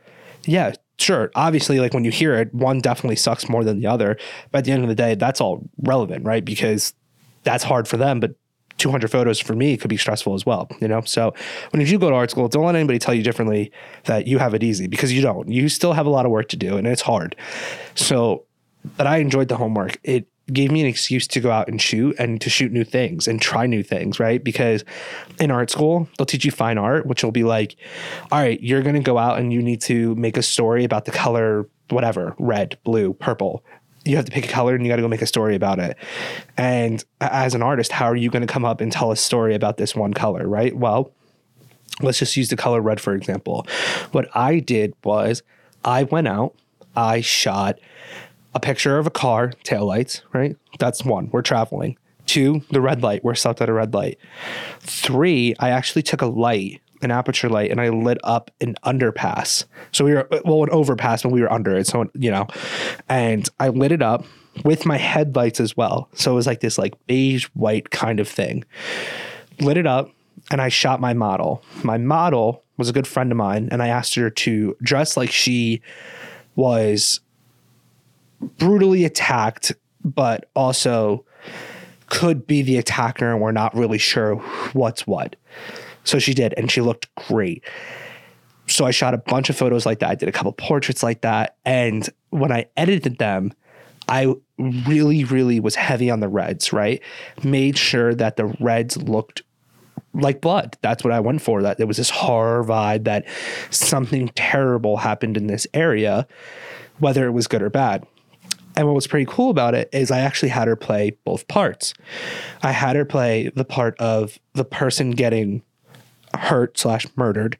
Yeah, 0.46 0.74
sure. 0.98 1.32
Obviously, 1.36 1.80
like 1.80 1.94
when 1.94 2.06
you 2.06 2.12
hear 2.12 2.36
it, 2.36 2.54
one 2.54 2.80
definitely 2.80 3.16
sucks 3.16 3.50
more 3.50 3.64
than 3.64 3.80
the 3.80 3.88
other. 3.88 4.18
But 4.52 4.60
at 4.60 4.66
the 4.66 4.72
end 4.72 4.84
of 4.84 4.90
the 4.90 4.96
day, 4.96 5.16
that's 5.16 5.42
all 5.42 5.68
relevant, 5.82 6.26
right? 6.26 6.44
Because 6.44 6.94
that's 7.44 7.64
hard 7.64 7.88
for 7.88 7.98
them, 7.98 8.20
but 8.20 8.36
200 8.78 9.10
photos 9.10 9.40
for 9.40 9.56
me 9.56 9.78
could 9.78 9.90
be 9.90 9.98
stressful 9.98 10.34
as 10.34 10.46
well, 10.46 10.70
you 10.82 10.88
know? 10.88 11.02
So 11.02 11.34
when 11.70 11.86
you 11.86 11.98
go 11.98 12.10
to 12.10 12.16
art 12.16 12.32
school, 12.32 12.48
don't 12.48 12.66
let 12.66 12.76
anybody 12.76 13.00
tell 13.00 13.14
you 13.14 13.24
differently 13.24 13.72
that 14.06 14.28
you 14.28 14.38
have 14.38 14.54
it 14.54 14.64
easy 14.64 14.88
because 14.88 15.14
you 15.14 15.22
don't. 15.22 15.50
You 15.50 15.70
still 15.70 15.94
have 15.94 16.06
a 16.06 16.10
lot 16.10 16.26
of 16.26 16.32
work 16.32 16.50
to 16.50 16.58
do 16.58 16.78
and 16.78 16.86
it's 16.86 17.02
hard. 17.02 17.36
So, 17.96 18.44
but 18.98 19.08
I 19.08 19.18
enjoyed 19.18 19.48
the 19.48 19.58
homework. 19.58 19.98
It 20.04 20.28
gave 20.52 20.72
me 20.72 20.82
an 20.82 20.88
excuse 20.88 21.28
to 21.28 21.40
go 21.40 21.52
out 21.52 21.68
and 21.68 21.82
shoot 21.82 22.16
and 22.20 22.40
to 22.42 22.50
shoot 22.50 22.72
new 22.72 22.84
things 22.84 23.28
and 23.28 23.42
try 23.42 23.66
new 23.66 23.84
things, 23.84 24.20
right? 24.20 24.44
Because 24.44 24.84
in 25.40 25.52
art 25.52 25.72
school, 25.72 26.08
they'll 26.18 26.26
teach 26.26 26.46
you 26.46 26.52
fine 26.52 26.78
art, 26.78 27.06
which 27.06 27.24
will 27.24 27.32
be 27.32 27.44
like, 27.44 27.76
all 28.32 28.40
right, 28.40 28.62
you're 28.62 28.84
going 28.84 28.96
to 28.96 29.02
go 29.02 29.18
out 29.18 29.40
and 29.40 29.52
you 29.52 29.62
need 29.62 29.82
to 29.82 30.14
make 30.16 30.38
a 30.38 30.44
story 30.44 30.84
about 30.84 31.06
the 31.06 31.12
color, 31.12 31.68
whatever, 31.90 32.36
red, 32.38 32.78
blue, 32.84 33.14
purple 33.14 33.64
you 34.06 34.16
have 34.16 34.26
to 34.26 34.32
pick 34.32 34.46
a 34.46 34.48
color 34.48 34.76
and 34.76 34.86
you 34.86 34.92
got 34.92 34.98
to 34.98 35.02
go 35.02 35.08
make 35.08 35.22
a 35.22 35.28
story 35.28 35.56
about 35.56 35.80
it. 35.80 35.98
And 36.58 37.04
as 37.20 37.56
an 37.56 37.64
artist, 37.64 37.92
how 37.92 38.06
are 38.06 38.16
you 38.16 38.30
going 38.30 38.46
to 38.46 38.52
come 38.52 38.64
up 38.64 38.80
and 38.80 38.92
tell 38.92 39.12
a 39.12 39.16
story 39.16 39.56
about 39.56 39.78
this 39.78 39.96
one 39.96 40.14
color, 40.14 40.48
right? 40.48 40.76
Well, 40.76 41.12
let's 42.02 42.20
just 42.20 42.38
use 42.38 42.50
the 42.50 42.56
color 42.56 42.82
red 42.82 43.02
for 43.02 43.16
example. 43.16 43.66
What 44.12 44.30
I 44.36 44.60
did 44.60 44.94
was 45.04 45.42
I 45.84 46.04
went 46.04 46.28
out, 46.28 46.56
I 46.96 47.22
shot 47.22 47.80
a 48.56 48.60
picture 48.60 48.98
of 48.98 49.06
a 49.06 49.12
car, 49.12 49.52
taillights, 49.64 50.22
right? 50.34 50.56
That's 50.80 51.06
one. 51.06 51.30
We're 51.32 51.44
traveling. 51.44 51.98
Two, 52.26 52.64
the 52.72 52.82
red 52.82 53.04
light. 53.04 53.24
We're 53.24 53.36
stopped 53.36 53.62
at 53.62 53.70
a 53.70 53.74
red 53.74 53.94
light. 53.94 54.18
Three, 54.80 55.54
I 55.60 55.70
actually 55.70 56.02
took 56.02 56.22
a 56.22 56.28
light 56.28 56.82
an 57.02 57.12
aperture 57.12 57.50
light 57.50 57.72
and 57.72 57.80
I 57.80 57.90
lit 57.90 58.18
up 58.24 58.52
an 58.62 58.76
underpass. 58.84 59.66
So 59.92 60.06
we 60.06 60.14
were 60.14 60.28
well 60.44 60.64
an 60.64 60.70
overpass, 60.72 61.24
but 61.24 61.32
we 61.32 61.42
were 61.42 61.52
under 61.52 61.76
it. 61.76 61.88
So 61.88 62.10
you 62.16 62.32
know, 62.32 62.48
and 63.08 63.48
I 63.60 63.70
lit 63.70 63.92
it 63.92 64.02
up 64.02 64.26
with 64.64 64.86
my 64.86 64.98
headlights 64.98 65.60
as 65.60 65.76
well. 65.76 66.10
So 66.14 66.32
it 66.32 66.36
was 66.36 66.48
like 66.48 66.62
this 66.62 66.78
like 66.78 66.94
beige 67.06 67.46
white 67.54 67.92
kind 67.92 68.20
of 68.20 68.28
thing. 68.28 68.64
Lit 69.60 69.78
it 69.78 69.86
up 69.86 70.10
and 70.52 70.62
I 70.62 70.70
shot 70.70 71.00
my 71.00 71.14
model. 71.14 71.64
My 71.84 71.98
model 71.98 72.64
was 72.78 72.90
a 72.90 72.94
good 72.94 73.08
friend 73.08 73.32
of 73.32 73.38
mine, 73.38 73.70
and 73.72 73.82
I 73.82 73.88
asked 73.88 74.16
her 74.16 74.30
to 74.30 74.76
dress 74.82 75.16
like 75.16 75.32
she 75.32 75.82
was 76.56 77.22
brutally 78.40 79.06
attacked, 79.06 79.74
but 80.04 80.50
also 80.56 81.26
could 82.08 82.46
be 82.46 82.62
the 82.62 82.78
attacker, 82.78 83.32
and 83.32 83.42
we're 83.42 83.52
not 83.52 83.76
really 83.76 83.98
sure 83.98 84.36
what's 84.74 85.08
what. 85.08 85.36
So 86.04 86.20
she 86.20 86.34
did, 86.34 86.54
and 86.56 86.72
she 86.72 86.82
looked 86.82 87.14
great. 87.16 87.64
So 88.68 88.86
I 88.86 88.92
shot 88.92 89.14
a 89.14 89.18
bunch 89.18 89.50
of 89.50 89.58
photos 89.58 89.86
like 89.86 90.00
that. 90.00 90.10
I 90.10 90.16
did 90.16 90.30
a 90.30 90.32
couple 90.32 90.52
portraits 90.52 91.04
like 91.04 91.22
that. 91.22 91.56
And 91.66 92.08
when 92.30 92.52
I 92.52 92.66
edited 92.78 93.18
them, 93.18 93.54
I 94.08 94.34
really, 94.58 95.24
really 95.24 95.60
was 95.60 95.76
heavy 95.76 96.10
on 96.10 96.20
the 96.20 96.28
reds, 96.28 96.72
right? 96.74 97.02
Made 97.44 97.78
sure 97.78 98.14
that 98.16 98.38
the 98.38 98.46
reds 98.60 98.98
looked 98.98 99.42
like 100.14 100.42
blood. 100.42 100.78
That's 100.82 101.04
what 101.04 101.12
I 101.12 101.20
went 101.20 101.42
for. 101.42 101.62
That 101.62 101.78
there 101.78 101.88
was 101.88 101.98
this 101.98 102.10
horror 102.10 102.64
vibe 102.64 103.04
that 103.06 103.26
something 103.70 104.30
terrible 104.36 104.98
happened 104.98 105.38
in 105.38 105.48
this 105.48 105.68
area, 105.74 106.28
whether 107.00 107.26
it 107.26 107.32
was 107.32 107.48
good 107.48 107.62
or 107.62 107.70
bad. 107.70 108.06
And 108.76 108.88
what 108.88 108.96
was 108.96 109.08
pretty 109.08 109.26
cool 109.30 109.50
about 109.50 109.74
it 109.74 109.90
is 109.94 110.12
I 110.12 110.20
actually 110.20 110.50
had 110.50 110.68
her 110.68 110.76
play 110.76 111.18
both 111.24 111.48
parts. 111.48 111.94
I 112.62 112.72
had 112.72 112.96
her 112.96 113.06
play 113.06 113.50
the 113.56 113.66
part 113.66 113.98
of 114.00 114.38
the 114.54 114.66
person 114.66 115.12
getting 115.12 115.62
hurt 116.34 116.78
slash 116.78 117.06
murdered 117.16 117.58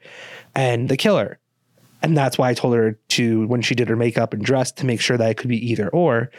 and 0.54 0.90
the 0.90 0.98
killer. 0.98 1.40
And 2.02 2.18
that's 2.18 2.38
why 2.38 2.50
I 2.50 2.54
told 2.54 2.76
her 2.76 3.00
to, 3.10 3.48
when 3.48 3.62
she 3.62 3.74
did 3.76 3.88
her 3.88 3.96
makeup 3.96 4.34
and 4.34 4.44
dress, 4.44 4.72
to 4.74 4.86
make 4.86 5.02
sure 5.02 5.18
that 5.18 5.30
it 5.30 5.38
could 5.38 5.50
be 5.50 5.72
either 5.72 5.90
or, 5.90 6.30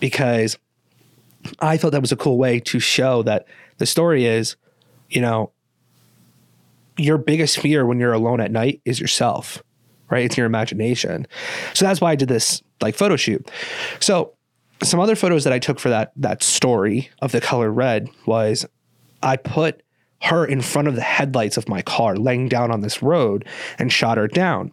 because 0.00 0.58
I 1.60 1.76
thought 1.76 1.92
that 1.92 2.00
was 2.00 2.12
a 2.12 2.16
cool 2.16 2.36
way 2.36 2.60
to 2.60 2.80
show 2.80 3.22
that 3.22 3.46
the 3.78 3.86
story 3.86 4.26
is, 4.26 4.56
you 5.08 5.20
know, 5.20 5.52
your 6.98 7.18
biggest 7.18 7.60
fear 7.60 7.86
when 7.86 8.00
you're 8.00 8.12
alone 8.12 8.40
at 8.40 8.50
night 8.50 8.80
is 8.84 8.98
yourself, 8.98 9.62
right? 10.10 10.24
It's 10.24 10.36
your 10.36 10.46
imagination. 10.46 11.26
So 11.74 11.84
that's 11.84 12.00
why 12.00 12.12
I 12.12 12.16
did 12.16 12.28
this 12.28 12.62
like 12.80 12.94
photo 12.94 13.16
shoot. 13.16 13.50
So 14.00 14.32
some 14.82 15.00
other 15.00 15.16
photos 15.16 15.44
that 15.44 15.52
I 15.52 15.58
took 15.58 15.78
for 15.78 15.88
that 15.88 16.12
that 16.16 16.42
story 16.42 17.10
of 17.20 17.32
the 17.32 17.40
color 17.40 17.70
red 17.70 18.08
was 18.26 18.66
I 19.22 19.36
put 19.36 19.82
her 20.22 20.44
in 20.44 20.60
front 20.60 20.88
of 20.88 20.94
the 20.94 21.02
headlights 21.02 21.56
of 21.56 21.68
my 21.68 21.82
car, 21.82 22.16
laying 22.16 22.48
down 22.48 22.70
on 22.70 22.80
this 22.80 23.02
road, 23.02 23.44
and 23.78 23.92
shot 23.92 24.18
her 24.18 24.28
down. 24.28 24.72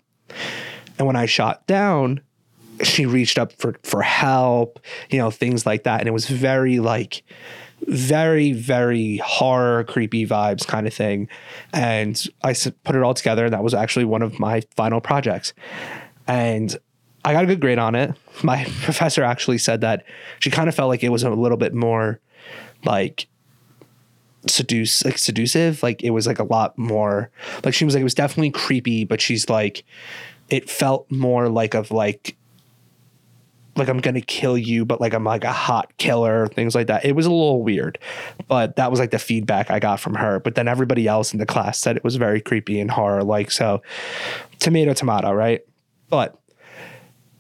And 0.98 1.08
when 1.08 1.16
I 1.16 1.26
shot 1.26 1.66
down, 1.68 2.22
she 2.82 3.06
reached 3.06 3.38
up 3.38 3.54
for 3.54 3.76
for 3.84 4.02
help, 4.02 4.80
you 5.10 5.18
know, 5.18 5.32
things 5.32 5.66
like 5.66 5.84
that. 5.84 6.00
And 6.00 6.08
it 6.08 6.14
was 6.14 6.28
very 6.28 6.80
like 6.80 7.24
very 7.88 8.54
very 8.54 9.18
horror 9.18 9.84
creepy 9.84 10.26
vibes 10.26 10.66
kind 10.66 10.88
of 10.88 10.94
thing 10.94 11.28
and 11.74 12.28
i 12.42 12.54
put 12.84 12.96
it 12.96 13.04
all 13.04 13.14
together 13.14 13.44
and 13.44 13.54
that 13.54 13.62
was 13.62 13.74
actually 13.74 14.06
one 14.06 14.22
of 14.22 14.40
my 14.40 14.62
final 14.76 15.02
projects 15.02 15.54
and 16.26 16.78
i 17.26 17.34
got 17.34 17.44
a 17.44 17.48
good 17.48 17.60
grade 17.60 17.80
on 17.80 17.96
it 17.96 18.14
my 18.44 18.64
professor 18.82 19.24
actually 19.24 19.58
said 19.58 19.82
that 19.82 20.06
she 20.40 20.50
kind 20.50 20.70
of 20.70 20.76
felt 20.76 20.90
like 20.90 21.04
it 21.04 21.10
was 21.10 21.24
a 21.24 21.30
little 21.30 21.58
bit 21.58 21.74
more 21.74 22.20
like 22.86 23.28
seduce 24.48 25.06
like 25.06 25.18
seductive 25.18 25.82
like 25.84 26.04
it 26.04 26.10
was 26.10 26.28
like 26.28 26.40
a 26.40 26.44
lot 26.44 26.78
more 26.78 27.30
like 27.64 27.74
she 27.74 27.86
was 27.86 27.94
like 27.94 28.02
it 28.02 28.04
was 28.04 28.14
definitely 28.14 28.52
creepy 28.52 29.06
but 29.06 29.22
she's 29.22 29.50
like 29.50 29.86
it 30.50 30.70
felt 30.70 31.10
more 31.10 31.48
like 31.48 31.74
of 31.74 31.92
like 31.92 32.36
like 33.76 33.88
I'm 33.88 34.00
gonna 34.00 34.22
kill 34.22 34.58
you, 34.58 34.86
but 34.86 35.02
like 35.02 35.14
I'm 35.14 35.24
like 35.24 35.44
a 35.44 35.52
hot 35.52 35.98
killer, 35.98 36.48
things 36.48 36.76
like 36.76 36.88
that. 36.88 37.06
It 37.06 37.14
was 37.14 37.26
a 37.26 37.32
little 37.32 37.64
weird, 37.64 37.98
but 38.48 38.76
that 38.76 38.92
was 38.92 39.00
like 39.00 39.12
the 39.12 39.20
feedback 39.20 39.72
I 39.72 39.80
got 39.80 40.00
from 40.00 40.16
her. 40.16 40.40
But 40.40 40.56
then 40.56 40.68
everybody 40.68 41.08
else 41.08 41.34
in 41.34 41.40
the 41.40 41.46
class 41.46 41.80
said 41.80 41.98
it 41.98 42.04
was 42.04 42.16
very 42.16 42.42
creepy 42.42 42.80
and 42.80 42.92
horror 42.92 43.24
like. 43.24 43.52
So, 43.52 43.82
tomato, 44.60 44.94
tomato, 44.94 45.32
right? 45.32 45.62
But 46.10 46.40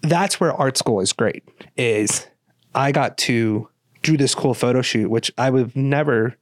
that's 0.03 0.39
where 0.39 0.53
art 0.53 0.77
school 0.77 0.99
is 0.99 1.11
great. 1.13 1.43
Is 1.75 2.27
I 2.75 2.91
got 2.91 3.17
to 3.19 3.67
do 4.03 4.17
this 4.17 4.35
cool 4.35 4.53
photo 4.53 4.81
shoot, 4.81 5.09
which 5.09 5.31
I 5.37 5.49
would 5.49 5.75
never 5.75 6.35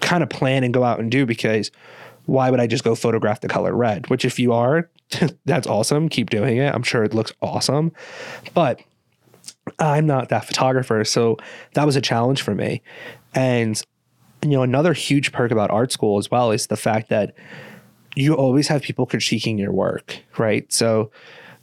kind 0.00 0.22
of 0.22 0.28
plan 0.28 0.64
and 0.64 0.74
go 0.74 0.82
out 0.82 0.98
and 0.98 1.10
do 1.10 1.26
because 1.26 1.70
why 2.24 2.50
would 2.50 2.58
I 2.58 2.66
just 2.66 2.82
go 2.82 2.94
photograph 2.94 3.40
the 3.40 3.48
color 3.48 3.74
red? 3.74 4.08
Which, 4.10 4.24
if 4.24 4.38
you 4.38 4.52
are, 4.52 4.90
that's 5.44 5.66
awesome. 5.66 6.08
Keep 6.08 6.30
doing 6.30 6.56
it. 6.56 6.74
I'm 6.74 6.82
sure 6.82 7.04
it 7.04 7.14
looks 7.14 7.32
awesome. 7.40 7.92
But 8.54 8.80
I'm 9.78 10.06
not 10.06 10.30
that 10.30 10.44
photographer. 10.44 11.04
So 11.04 11.36
that 11.74 11.84
was 11.84 11.94
a 11.94 12.00
challenge 12.00 12.42
for 12.42 12.54
me. 12.54 12.82
And, 13.34 13.80
you 14.42 14.50
know, 14.50 14.62
another 14.62 14.92
huge 14.92 15.32
perk 15.32 15.52
about 15.52 15.70
art 15.70 15.92
school 15.92 16.18
as 16.18 16.30
well 16.30 16.50
is 16.50 16.66
the 16.66 16.76
fact 16.76 17.10
that 17.10 17.34
you 18.16 18.34
always 18.34 18.68
have 18.68 18.82
people 18.82 19.06
critiquing 19.06 19.58
your 19.58 19.72
work, 19.72 20.20
right? 20.38 20.70
So 20.72 21.10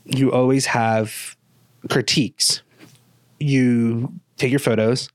you 0.06 0.32
always 0.32 0.66
have 0.68 1.36
critiques. 1.90 2.62
You 3.40 4.14
take 4.38 4.52
your 4.52 4.60
photos, 4.60 5.10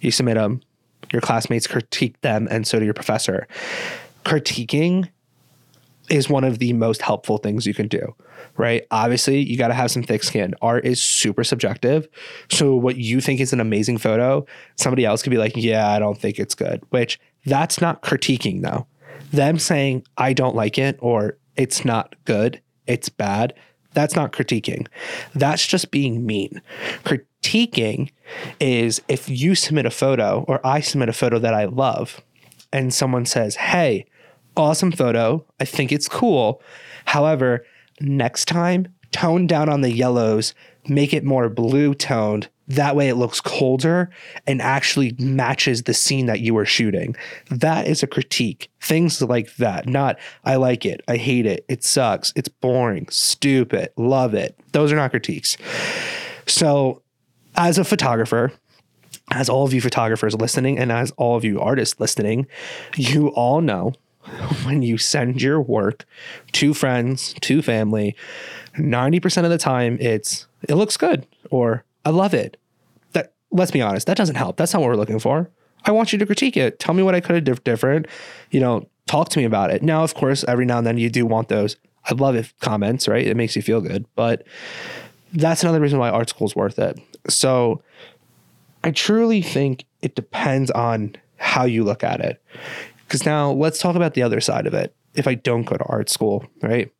you 0.00 0.10
submit 0.10 0.36
them, 0.36 0.60
your 1.12 1.22
classmates 1.22 1.66
critique 1.66 2.20
them, 2.20 2.48
and 2.50 2.66
so 2.66 2.78
do 2.78 2.84
your 2.84 2.94
professor. 2.94 3.46
Critiquing 4.24 5.08
is 6.08 6.28
one 6.28 6.44
of 6.44 6.58
the 6.58 6.72
most 6.72 7.02
helpful 7.02 7.38
things 7.38 7.66
you 7.66 7.74
can 7.74 7.88
do, 7.88 8.14
right? 8.56 8.86
Obviously, 8.90 9.40
you 9.40 9.56
got 9.56 9.68
to 9.68 9.74
have 9.74 9.90
some 9.90 10.02
thick 10.02 10.22
skin. 10.22 10.54
Art 10.60 10.84
is 10.84 11.00
super 11.00 11.44
subjective. 11.44 12.08
So, 12.50 12.74
what 12.74 12.96
you 12.96 13.20
think 13.20 13.40
is 13.40 13.52
an 13.52 13.60
amazing 13.60 13.98
photo, 13.98 14.44
somebody 14.76 15.04
else 15.04 15.22
could 15.22 15.30
be 15.30 15.38
like, 15.38 15.52
yeah, 15.56 15.88
I 15.88 15.98
don't 15.98 16.18
think 16.18 16.38
it's 16.38 16.54
good, 16.54 16.82
which 16.90 17.18
that's 17.46 17.80
not 17.80 18.02
critiquing, 18.02 18.62
though. 18.62 18.86
Them 19.32 19.58
saying, 19.58 20.04
I 20.18 20.32
don't 20.32 20.56
like 20.56 20.78
it 20.78 20.98
or 21.00 21.38
it's 21.56 21.84
not 21.84 22.16
good, 22.24 22.60
it's 22.86 23.08
bad, 23.08 23.54
that's 23.92 24.14
not 24.14 24.32
critiquing. 24.32 24.86
That's 25.34 25.66
just 25.66 25.90
being 25.90 26.24
mean. 26.24 26.62
Critiquing 27.04 28.10
is 28.60 29.02
if 29.08 29.28
you 29.28 29.54
submit 29.54 29.86
a 29.86 29.90
photo 29.90 30.44
or 30.46 30.64
I 30.64 30.80
submit 30.80 31.08
a 31.08 31.14
photo 31.14 31.38
that 31.38 31.54
I 31.54 31.64
love 31.64 32.20
and 32.72 32.94
someone 32.94 33.26
says, 33.26 33.56
Hey, 33.56 34.06
awesome 34.56 34.92
photo. 34.92 35.44
I 35.58 35.64
think 35.64 35.92
it's 35.92 36.08
cool. 36.08 36.62
However, 37.06 37.64
next 38.00 38.46
time, 38.46 38.88
tone 39.12 39.46
down 39.46 39.68
on 39.68 39.80
the 39.80 39.92
yellows, 39.92 40.54
make 40.88 41.12
it 41.12 41.24
more 41.24 41.48
blue 41.48 41.94
toned, 41.94 42.48
That 42.70 42.94
way 42.94 43.08
it 43.08 43.16
looks 43.16 43.40
colder 43.40 44.10
and 44.46 44.62
actually 44.62 45.16
matches 45.18 45.82
the 45.82 45.94
scene 45.94 46.26
that 46.26 46.38
you 46.38 46.54
were 46.54 46.64
shooting. 46.64 47.16
That 47.50 47.88
is 47.88 48.04
a 48.04 48.06
critique. 48.06 48.70
Things 48.80 49.20
like 49.20 49.56
that. 49.56 49.88
Not, 49.88 50.20
I 50.44 50.54
like 50.54 50.86
it, 50.86 51.00
I 51.08 51.16
hate 51.16 51.46
it, 51.46 51.64
it 51.68 51.82
sucks, 51.82 52.32
it's 52.36 52.48
boring, 52.48 53.08
stupid, 53.10 53.90
love 53.96 54.34
it. 54.34 54.56
Those 54.70 54.92
are 54.92 54.96
not 54.96 55.10
critiques. 55.10 55.56
So, 56.46 57.02
as 57.56 57.76
a 57.76 57.84
photographer, 57.84 58.52
as 59.32 59.48
all 59.48 59.64
of 59.64 59.74
you 59.74 59.80
photographers 59.80 60.36
listening, 60.36 60.78
and 60.78 60.92
as 60.92 61.10
all 61.12 61.36
of 61.36 61.44
you 61.44 61.60
artists 61.60 61.98
listening, 61.98 62.46
you 62.96 63.28
all 63.30 63.60
know 63.60 63.94
when 64.62 64.82
you 64.82 64.96
send 64.96 65.42
your 65.42 65.60
work 65.60 66.04
to 66.52 66.72
friends, 66.72 67.34
to 67.40 67.62
family, 67.62 68.14
90% 68.76 69.42
of 69.42 69.50
the 69.50 69.58
time 69.58 69.98
it's, 70.00 70.46
it 70.68 70.76
looks 70.76 70.96
good 70.96 71.26
or 71.50 71.84
I 72.04 72.10
love 72.10 72.34
it. 72.34 72.56
Let's 73.50 73.70
be 73.70 73.82
honest, 73.82 74.06
that 74.06 74.16
doesn't 74.16 74.36
help. 74.36 74.56
That's 74.56 74.72
not 74.72 74.80
what 74.80 74.88
we're 74.88 74.96
looking 74.96 75.18
for. 75.18 75.50
I 75.84 75.92
want 75.92 76.12
you 76.12 76.18
to 76.18 76.26
critique 76.26 76.56
it. 76.56 76.78
Tell 76.78 76.94
me 76.94 77.02
what 77.02 77.14
I 77.14 77.20
could 77.20 77.34
have 77.34 77.44
did 77.44 77.64
different. 77.64 78.06
You 78.50 78.60
know, 78.60 78.88
talk 79.06 79.28
to 79.30 79.38
me 79.38 79.44
about 79.44 79.70
it. 79.70 79.82
Now, 79.82 80.04
of 80.04 80.14
course, 80.14 80.44
every 80.44 80.66
now 80.66 80.78
and 80.78 80.86
then 80.86 80.98
you 80.98 81.10
do 81.10 81.26
want 81.26 81.48
those. 81.48 81.76
I 82.04 82.14
love 82.14 82.34
it 82.34 82.52
comments, 82.60 83.08
right? 83.08 83.26
It 83.26 83.36
makes 83.36 83.56
you 83.56 83.62
feel 83.62 83.80
good. 83.80 84.06
But 84.14 84.46
that's 85.32 85.62
another 85.62 85.80
reason 85.80 85.98
why 85.98 86.10
art 86.10 86.28
school 86.28 86.46
is 86.46 86.56
worth 86.56 86.78
it. 86.78 86.98
So 87.28 87.82
I 88.84 88.90
truly 88.90 89.42
think 89.42 89.84
it 90.02 90.14
depends 90.14 90.70
on 90.70 91.16
how 91.36 91.64
you 91.64 91.84
look 91.84 92.04
at 92.04 92.20
it. 92.20 92.42
Because 93.06 93.26
now 93.26 93.50
let's 93.50 93.78
talk 93.78 93.96
about 93.96 94.14
the 94.14 94.22
other 94.22 94.40
side 94.40 94.66
of 94.66 94.74
it. 94.74 94.94
If 95.14 95.26
I 95.26 95.34
don't 95.34 95.64
go 95.64 95.76
to 95.76 95.84
art 95.84 96.08
school, 96.08 96.46
right? 96.62 96.92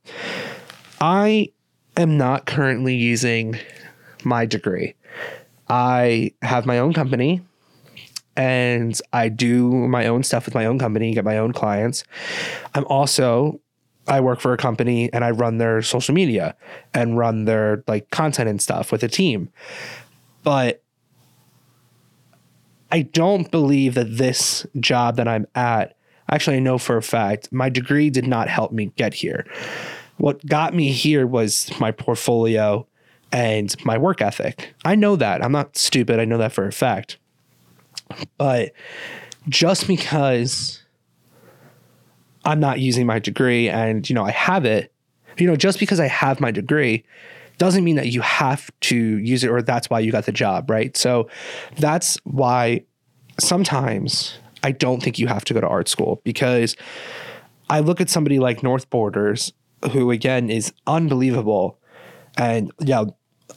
I 1.01 1.53
am 1.97 2.19
not 2.19 2.47
currently 2.47 2.95
using 2.97 3.59
my 4.25 4.47
degree. 4.47 4.95
I 5.71 6.33
have 6.43 6.67
my 6.67 6.81
own 6.81 6.93
company 6.93 7.43
and 8.37 8.99
I 9.13 9.29
do 9.29 9.71
my 9.71 10.07
own 10.07 10.25
stuff 10.25 10.45
with 10.45 10.55
my 10.55 10.67
own 10.67 10.79
company, 10.79 11.15
get 11.15 11.25
my 11.25 11.39
own 11.39 11.53
clients. 11.53 12.03
I'm 12.75 12.85
also 12.87 13.61
I 14.09 14.21
work 14.21 14.41
for 14.41 14.53
a 14.53 14.57
company 14.57 15.13
and 15.13 15.25
I 15.25 15.31
run 15.31 15.59
their 15.59 15.81
social 15.83 16.13
media 16.13 16.57
and 16.93 17.17
run 17.17 17.45
their 17.45 17.85
like 17.87 18.11
content 18.11 18.49
and 18.49 18.61
stuff 18.61 18.91
with 18.91 19.05
a 19.05 19.09
team. 19.09 19.51
But 20.43 20.83
I 22.91 23.03
don't 23.03 23.49
believe 23.53 23.95
that 23.95 24.17
this 24.17 24.67
job 24.81 25.17
that 25.17 25.29
I'm 25.29 25.47
at, 25.55 25.97
actually, 26.29 26.57
I 26.57 26.61
know 26.61 26.79
for 26.79 26.97
a 26.97 27.03
fact, 27.03 27.53
my 27.53 27.69
degree 27.69 28.11
did 28.11 28.27
not 28.27 28.49
help 28.49 28.73
me 28.73 28.87
get 28.97 29.15
here. 29.15 29.47
What 30.17 30.45
got 30.45 30.75
me 30.75 30.91
here 30.91 31.27
was 31.27 31.71
my 31.79 31.93
portfolio 31.93 32.87
and 33.33 33.75
my 33.85 33.97
work 33.99 34.21
ethic. 34.21 34.75
I 34.85 34.95
know 34.95 35.17
that. 35.17 35.45
I'm 35.45 35.53
not 35.53 35.77
stupid. 35.77 36.19
I 36.19 36.25
know 36.25 36.39
that 36.39 36.53
for 36.53 36.67
a 36.67 36.73
fact. 36.73 37.19
But 38.39 38.73
just 39.49 39.87
because 39.87 40.83
I'm 42.45 42.61
not 42.61 42.81
using 42.81 43.07
my 43.07 43.19
degree 43.19 43.69
and, 43.69 44.09
you 44.09 44.15
know, 44.15 44.25
I 44.25 44.33
have 44.33 44.65
it, 44.65 44.93
you 45.39 45.47
know, 45.47 45.57
just 45.57 45.79
because 45.79 46.01
I 46.01 46.09
have 46.09 46.41
my 46.41 46.51
degree 46.51 47.05
doesn't 47.59 47.85
mean 47.85 47.97
that 47.97 48.09
you 48.09 48.21
have 48.23 48.71
to 48.81 48.97
use 48.97 49.45
it 49.45 49.51
or 49.51 49.63
that's 49.63 49.91
why 49.91 50.01
you 50.01 50.11
got 50.11 50.25
the 50.25 50.33
job, 50.33 50.71
right? 50.71 50.97
So 50.97 51.29
that's 51.77 52.17
why 52.25 52.85
sometimes 53.39 54.39
I 54.63 54.73
don't 54.73 55.03
think 55.03 55.19
you 55.19 55.27
have 55.27 55.45
to 55.45 55.55
go 55.55 55.61
to 55.61 55.69
art 55.69 55.89
school 55.89 56.21
because 56.25 56.77
I 57.69 57.81
look 57.81 58.01
at 58.01 58.11
somebody 58.11 58.39
like 58.39 58.63
North 58.63 58.91
Borders, 58.91 59.53
who 59.93 60.11
again 60.11 60.51
is 60.51 60.73
unbelievable. 60.87 61.79
And 62.37 62.73
yeah, 62.81 63.05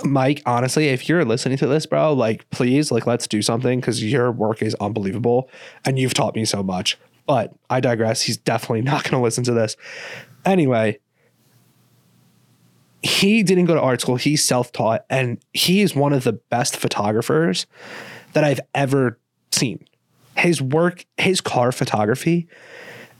Mike, 0.04 0.42
honestly, 0.46 0.90
if 0.90 1.08
you're 1.08 1.26
listening 1.26 1.58
to 1.58 1.68
this, 1.68 1.86
bro, 1.86 2.14
like 2.14 2.50
please, 2.50 2.92
like 2.92 3.06
let's 3.06 3.28
do 3.28 3.42
something 3.42 3.80
because 3.80 4.04
your 4.04 4.32
work 4.32 4.62
is 4.62 4.76
unbelievable 4.76 5.50
and 5.86 6.00
you've 6.00 6.14
taught 6.14 6.36
me 6.36 6.46
so 6.46 6.64
much. 6.64 6.98
But 7.26 7.54
I 7.70 7.80
digress. 7.80 8.22
He's 8.22 8.38
definitely 8.38 8.82
not 8.92 9.04
going 9.04 9.20
to 9.20 9.24
listen 9.24 9.44
to 9.46 9.54
this. 9.54 9.76
Anyway, 10.46 11.00
he 13.02 13.44
didn't 13.44 13.66
go 13.66 13.76
to 13.76 13.82
art 13.82 14.02
school. 14.02 14.16
He's 14.16 14.46
self 14.46 14.72
taught, 14.72 15.06
and 15.10 15.44
he 15.54 15.82
is 15.82 15.96
one 15.96 16.14
of 16.14 16.24
the 16.24 16.34
best 16.34 16.78
photographers 16.78 17.68
that 18.34 18.44
I've 18.44 18.62
ever 18.74 19.20
seen. 19.52 19.86
His 20.38 20.62
work, 20.62 21.06
his 21.18 21.42
car 21.42 21.72
photography 21.72 22.48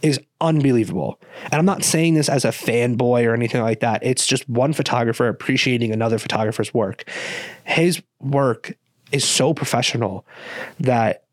is 0.04 0.20
unbelievable. 0.42 1.20
And 1.46 1.56
I'm 1.56 1.66
not 1.66 1.84
saying 1.84 2.16
this 2.16 2.28
as 2.28 2.44
a 2.44 2.50
fanboy 2.50 3.26
or 3.26 3.34
anything 3.34 3.62
like 3.62 3.80
that. 3.80 4.04
It's 4.04 4.28
just 4.28 4.48
one 4.50 4.74
photographer 4.74 5.30
appreciating 5.30 5.92
another 5.92 6.20
photographer's 6.20 6.74
work. 6.74 7.10
His 7.64 8.04
work 8.20 8.78
is 9.14 9.24
so 9.24 9.54
professional 9.54 10.26
that 10.82 11.24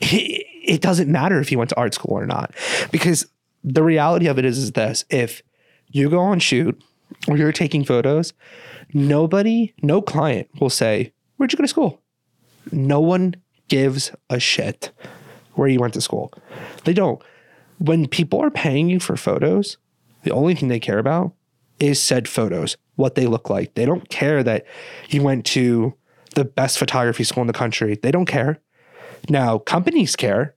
he, 0.00 0.44
it 0.64 0.80
doesn't 0.82 1.10
matter 1.10 1.38
if 1.38 1.48
he 1.48 1.56
went 1.56 1.70
to 1.70 1.76
art 1.76 1.94
school 1.94 2.14
or 2.14 2.26
not. 2.26 2.52
Because 2.90 3.26
the 3.62 3.84
reality 3.84 4.26
of 4.26 4.36
it 4.36 4.44
is, 4.44 4.58
is 4.58 4.72
this 4.72 5.04
if 5.08 5.42
you 5.88 6.10
go 6.10 6.18
on 6.18 6.40
shoot 6.40 6.82
or 7.28 7.36
you're 7.36 7.52
taking 7.52 7.84
photos, 7.84 8.32
nobody, 8.92 9.72
no 9.82 10.02
client 10.02 10.48
will 10.60 10.68
say, 10.68 11.12
Where'd 11.36 11.52
you 11.52 11.58
go 11.58 11.62
to 11.62 11.68
school? 11.68 12.02
No 12.72 13.00
one 13.00 13.36
gives 13.68 14.10
a 14.28 14.40
shit 14.40 14.90
where 15.56 15.68
you 15.68 15.80
went 15.80 15.94
to 15.94 16.00
school. 16.00 16.32
They 16.84 16.92
don't. 16.92 17.20
When 17.78 18.06
people 18.06 18.40
are 18.42 18.50
paying 18.50 18.88
you 18.88 19.00
for 19.00 19.16
photos, 19.16 19.76
the 20.22 20.30
only 20.30 20.54
thing 20.54 20.68
they 20.68 20.80
care 20.80 20.98
about 20.98 21.32
is 21.78 22.00
said 22.00 22.28
photos, 22.28 22.76
what 22.94 23.14
they 23.14 23.26
look 23.26 23.50
like. 23.50 23.74
They 23.74 23.84
don't 23.84 24.08
care 24.08 24.42
that 24.42 24.64
you 25.08 25.22
went 25.22 25.44
to 25.46 25.94
the 26.34 26.44
best 26.44 26.78
photography 26.78 27.24
school 27.24 27.42
in 27.42 27.46
the 27.46 27.52
country. 27.52 27.96
They 27.96 28.10
don't 28.10 28.26
care. 28.26 28.60
Now, 29.28 29.58
companies 29.58 30.16
care, 30.16 30.54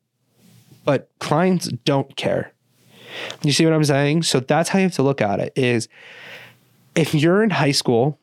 but 0.86 1.10
clients 1.20 1.68
don't 1.86 2.16
care. 2.16 2.54
You 3.44 3.52
see 3.52 3.66
what 3.66 3.74
I'm 3.74 3.84
saying? 3.84 4.24
So 4.24 4.40
that's 4.40 4.70
how 4.70 4.80
you 4.80 4.84
have 4.84 4.94
to 4.94 5.04
look 5.04 5.22
at 5.22 5.40
it 5.40 5.54
is 5.56 5.88
if 6.96 7.14
you're 7.14 7.44
in 7.44 7.50
high 7.50 7.72
school 7.72 8.20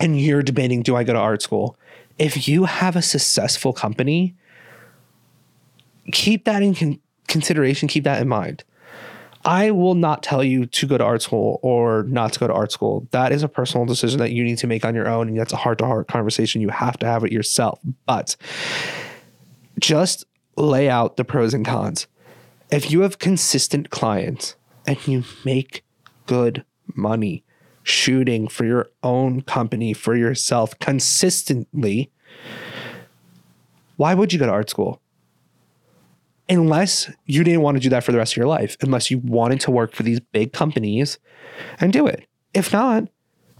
and 0.00 0.20
you're 0.20 0.42
debating 0.42 0.82
do 0.82 0.96
I 0.96 1.04
go 1.04 1.12
to 1.12 1.18
art 1.18 1.42
school? 1.42 1.76
If 2.18 2.46
you 2.46 2.64
have 2.64 2.94
a 2.94 3.02
successful 3.02 3.72
company, 3.72 4.36
keep 6.10 6.44
that 6.44 6.62
in 6.62 6.74
con- 6.74 7.00
consideration, 7.28 7.88
keep 7.88 8.04
that 8.04 8.20
in 8.20 8.28
mind. 8.28 8.64
I 9.44 9.72
will 9.72 9.96
not 9.96 10.22
tell 10.22 10.44
you 10.44 10.66
to 10.66 10.86
go 10.86 10.96
to 10.96 11.04
art 11.04 11.20
school 11.20 11.58
or 11.62 12.04
not 12.04 12.32
to 12.34 12.38
go 12.38 12.46
to 12.46 12.52
art 12.52 12.70
school. 12.70 13.08
That 13.10 13.32
is 13.32 13.42
a 13.42 13.48
personal 13.48 13.86
decision 13.86 14.20
that 14.20 14.30
you 14.30 14.44
need 14.44 14.58
to 14.58 14.68
make 14.68 14.84
on 14.84 14.94
your 14.94 15.08
own. 15.08 15.28
And 15.28 15.38
that's 15.38 15.52
a 15.52 15.56
heart 15.56 15.78
to 15.78 15.86
heart 15.86 16.06
conversation. 16.06 16.60
You 16.60 16.68
have 16.68 16.96
to 16.98 17.06
have 17.06 17.24
it 17.24 17.32
yourself. 17.32 17.80
But 18.06 18.36
just 19.80 20.24
lay 20.56 20.88
out 20.88 21.16
the 21.16 21.24
pros 21.24 21.54
and 21.54 21.66
cons 21.66 22.06
if 22.72 22.90
you 22.90 23.02
have 23.02 23.18
consistent 23.18 23.90
clients 23.90 24.56
and 24.86 25.06
you 25.06 25.24
make 25.44 25.84
good 26.26 26.64
money 26.94 27.44
shooting 27.82 28.48
for 28.48 28.64
your 28.64 28.88
own 29.02 29.42
company, 29.42 29.92
for 29.92 30.16
yourself 30.16 30.76
consistently, 30.78 32.10
why 33.96 34.14
would 34.14 34.32
you 34.32 34.38
go 34.38 34.46
to 34.46 34.52
art 34.52 34.70
school? 34.70 35.01
Unless 36.52 37.10
you 37.24 37.44
didn't 37.44 37.62
want 37.62 37.76
to 37.76 37.80
do 37.80 37.88
that 37.88 38.04
for 38.04 38.12
the 38.12 38.18
rest 38.18 38.34
of 38.34 38.36
your 38.36 38.46
life, 38.46 38.76
unless 38.82 39.10
you 39.10 39.18
wanted 39.18 39.60
to 39.60 39.70
work 39.70 39.94
for 39.94 40.02
these 40.02 40.20
big 40.20 40.52
companies 40.52 41.18
and 41.80 41.92
do 41.92 42.06
it. 42.06 42.26
If 42.52 42.72
not, 42.72 43.08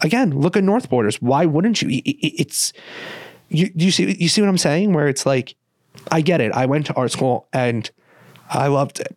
again, 0.03 0.31
look 0.31 0.57
at 0.57 0.65
North 0.65 0.91
Borders. 0.91 1.21
Why 1.23 1.47
wouldn't 1.47 1.81
you? 1.81 2.03
It's 2.05 2.73
you. 3.49 3.71
You 3.75 3.91
see, 3.91 4.15
you 4.19 4.29
see 4.29 4.43
what 4.43 4.49
I'm 4.49 4.59
saying? 4.59 4.93
Where 4.93 5.09
it's 5.09 5.25
like, 5.25 5.55
I 6.11 6.21
get 6.21 6.41
it. 6.41 6.53
I 6.53 6.67
went 6.67 6.87
to 6.87 6.95
art 6.95 7.13
school 7.13 7.49
and 7.53 7.91
I 8.51 8.67
loved 8.67 9.01
it. 9.01 9.17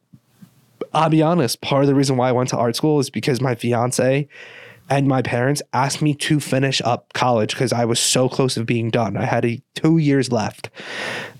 I'll 0.93 1.09
be 1.09 1.21
honest, 1.21 1.59
part 1.59 1.83
of 1.83 1.87
the 1.87 1.95
reason 1.95 2.15
why 2.15 2.29
I 2.29 2.31
went 2.31 2.49
to 2.49 2.57
art 2.57 2.77
school 2.77 2.99
is 2.99 3.09
because 3.09 3.41
my 3.41 3.55
fiance 3.55 4.29
and 4.89 5.07
my 5.07 5.21
parents 5.21 5.61
asked 5.73 6.01
me 6.01 6.13
to 6.13 6.39
finish 6.39 6.81
up 6.81 7.11
college 7.13 7.51
because 7.51 7.73
I 7.73 7.85
was 7.85 7.99
so 7.99 8.29
close 8.29 8.53
to 8.53 8.63
being 8.63 8.91
done. 8.91 9.17
I 9.17 9.25
had 9.25 9.43
a, 9.43 9.61
two 9.73 9.97
years 9.97 10.31
left. 10.31 10.69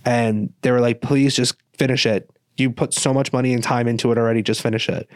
And 0.04 0.52
they 0.62 0.72
were 0.72 0.82
like, 0.82 1.02
please 1.02 1.36
just 1.36 1.56
finish 1.78 2.06
it. 2.06 2.30
You 2.58 2.72
put 2.72 2.94
so 2.94 3.14
much 3.14 3.34
money 3.34 3.54
and 3.54 3.64
time 3.64 3.88
into 3.88 4.12
it 4.12 4.18
already, 4.18 4.42
just 4.42 4.62
finish 4.62 4.90
it. 4.90 5.10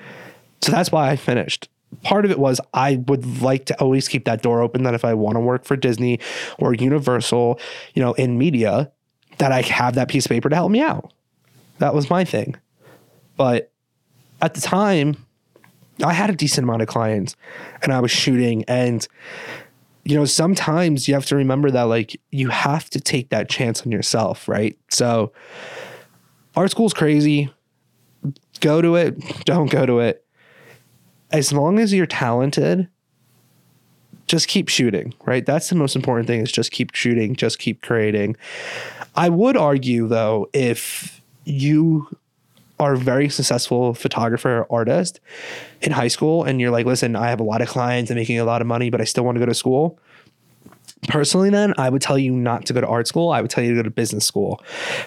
So 0.62 0.72
that's 0.72 0.91
why 0.91 1.10
I 1.10 1.15
finished. 1.15 1.69
Part 2.04 2.26
of 2.26 2.32
it 2.32 2.39
was 2.39 2.62
I 2.74 2.98
would 3.08 3.41
like 3.41 3.65
to 3.67 3.80
always 3.80 4.08
keep 4.08 4.26
that 4.26 4.41
door 4.41 4.62
open 4.62 4.84
that 4.84 4.93
if 4.93 5.04
I 5.04 5.13
want 5.13 5.36
to 5.36 5.39
work 5.39 5.65
for 5.65 5.76
Disney 5.76 6.19
or 6.58 6.74
Universal, 6.74 7.60
you 7.93 8.02
know, 8.02 8.13
in 8.13 8.38
media, 8.38 8.91
that 9.38 9.52
I 9.52 9.62
have 9.62 9.95
that 9.95 10.10
piece 10.10 10.26
of 10.26 10.30
paper 10.30 10.50
to 10.50 10.56
help 10.56 10.72
me 10.72 10.82
out. 10.82 11.12
That 11.80 11.93
was 11.93 12.10
my 12.10 12.26
thing. 12.26 12.56
But 13.38 13.72
at 14.41 14.54
the 14.54 14.62
time, 14.62 15.26
I 16.04 16.13
had 16.13 16.30
a 16.30 16.36
decent 16.36 16.63
amount 16.65 16.82
of 16.82 16.88
clients 16.88 17.36
and 17.82 17.91
I 17.91 18.02
was 18.02 18.12
shooting. 18.12 18.63
And, 18.67 19.08
you 20.04 20.15
know, 20.15 20.26
sometimes 20.26 21.08
you 21.08 21.13
have 21.13 21.26
to 21.28 21.36
remember 21.36 21.72
that, 21.72 21.84
like, 21.84 22.19
you 22.32 22.50
have 22.50 22.89
to 22.91 23.00
take 23.00 23.30
that 23.30 23.50
chance 23.50 23.82
on 23.82 23.91
yourself, 23.91 24.48
right? 24.48 24.78
So, 24.89 25.32
art 26.56 26.72
school's 26.72 26.94
crazy. 26.94 27.52
Go 28.60 28.82
to 28.82 28.96
it, 28.96 29.46
don't 29.46 29.72
go 29.72 29.86
to 29.86 30.00
it. 30.00 30.26
As 31.32 31.54
long 31.54 31.80
as 31.80 31.94
you're 31.94 32.06
talented, 32.06 32.90
just 34.28 34.48
keep 34.48 34.68
shooting, 34.68 35.14
right? 35.26 35.46
That's 35.46 35.70
the 35.70 35.76
most 35.76 35.96
important 35.96 36.28
thing 36.28 36.42
is 36.42 36.52
just 36.52 36.72
keep 36.72 36.94
shooting, 36.94 37.36
just 37.36 37.60
keep 37.60 37.82
creating. 37.82 38.36
I 39.16 39.30
would 39.30 39.58
argue 39.58 40.08
though, 40.08 40.50
if 40.54 41.22
you 41.46 42.08
are 42.80 42.94
a 42.94 42.98
very 42.98 43.28
successful 43.28 43.94
photographer 43.94 44.60
or 44.60 44.80
artist 44.80 45.20
in 45.82 45.92
high 45.92 46.08
school 46.08 46.44
and 46.44 46.62
you're 46.62 46.72
like, 46.72 46.86
listen, 46.86 47.16
I 47.16 47.30
have 47.30 47.40
a 47.40 47.44
lot 47.44 47.62
of 47.62 47.68
clients 47.68 48.10
and 48.10 48.18
making 48.18 48.40
a 48.40 48.46
lot 48.46 48.62
of 48.62 48.68
money, 48.68 48.90
but 48.90 49.02
I 49.02 49.04
still 49.04 49.26
want 49.26 49.36
to 49.36 49.40
go 49.40 49.46
to 49.46 49.54
school. 49.54 50.00
Personally, 51.08 51.50
then 51.50 51.74
I 51.78 51.90
would 51.90 52.02
tell 52.02 52.18
you 52.18 52.32
not 52.34 52.66
to 52.66 52.74
go 52.74 52.82
to 52.82 52.88
art 52.88 53.08
school. 53.08 53.32
I 53.32 53.42
would 53.42 53.50
tell 53.50 53.64
you 53.64 53.72
to 53.72 53.76
go 53.78 53.84
to 53.84 53.90
business 53.90 54.26
school 54.26 54.62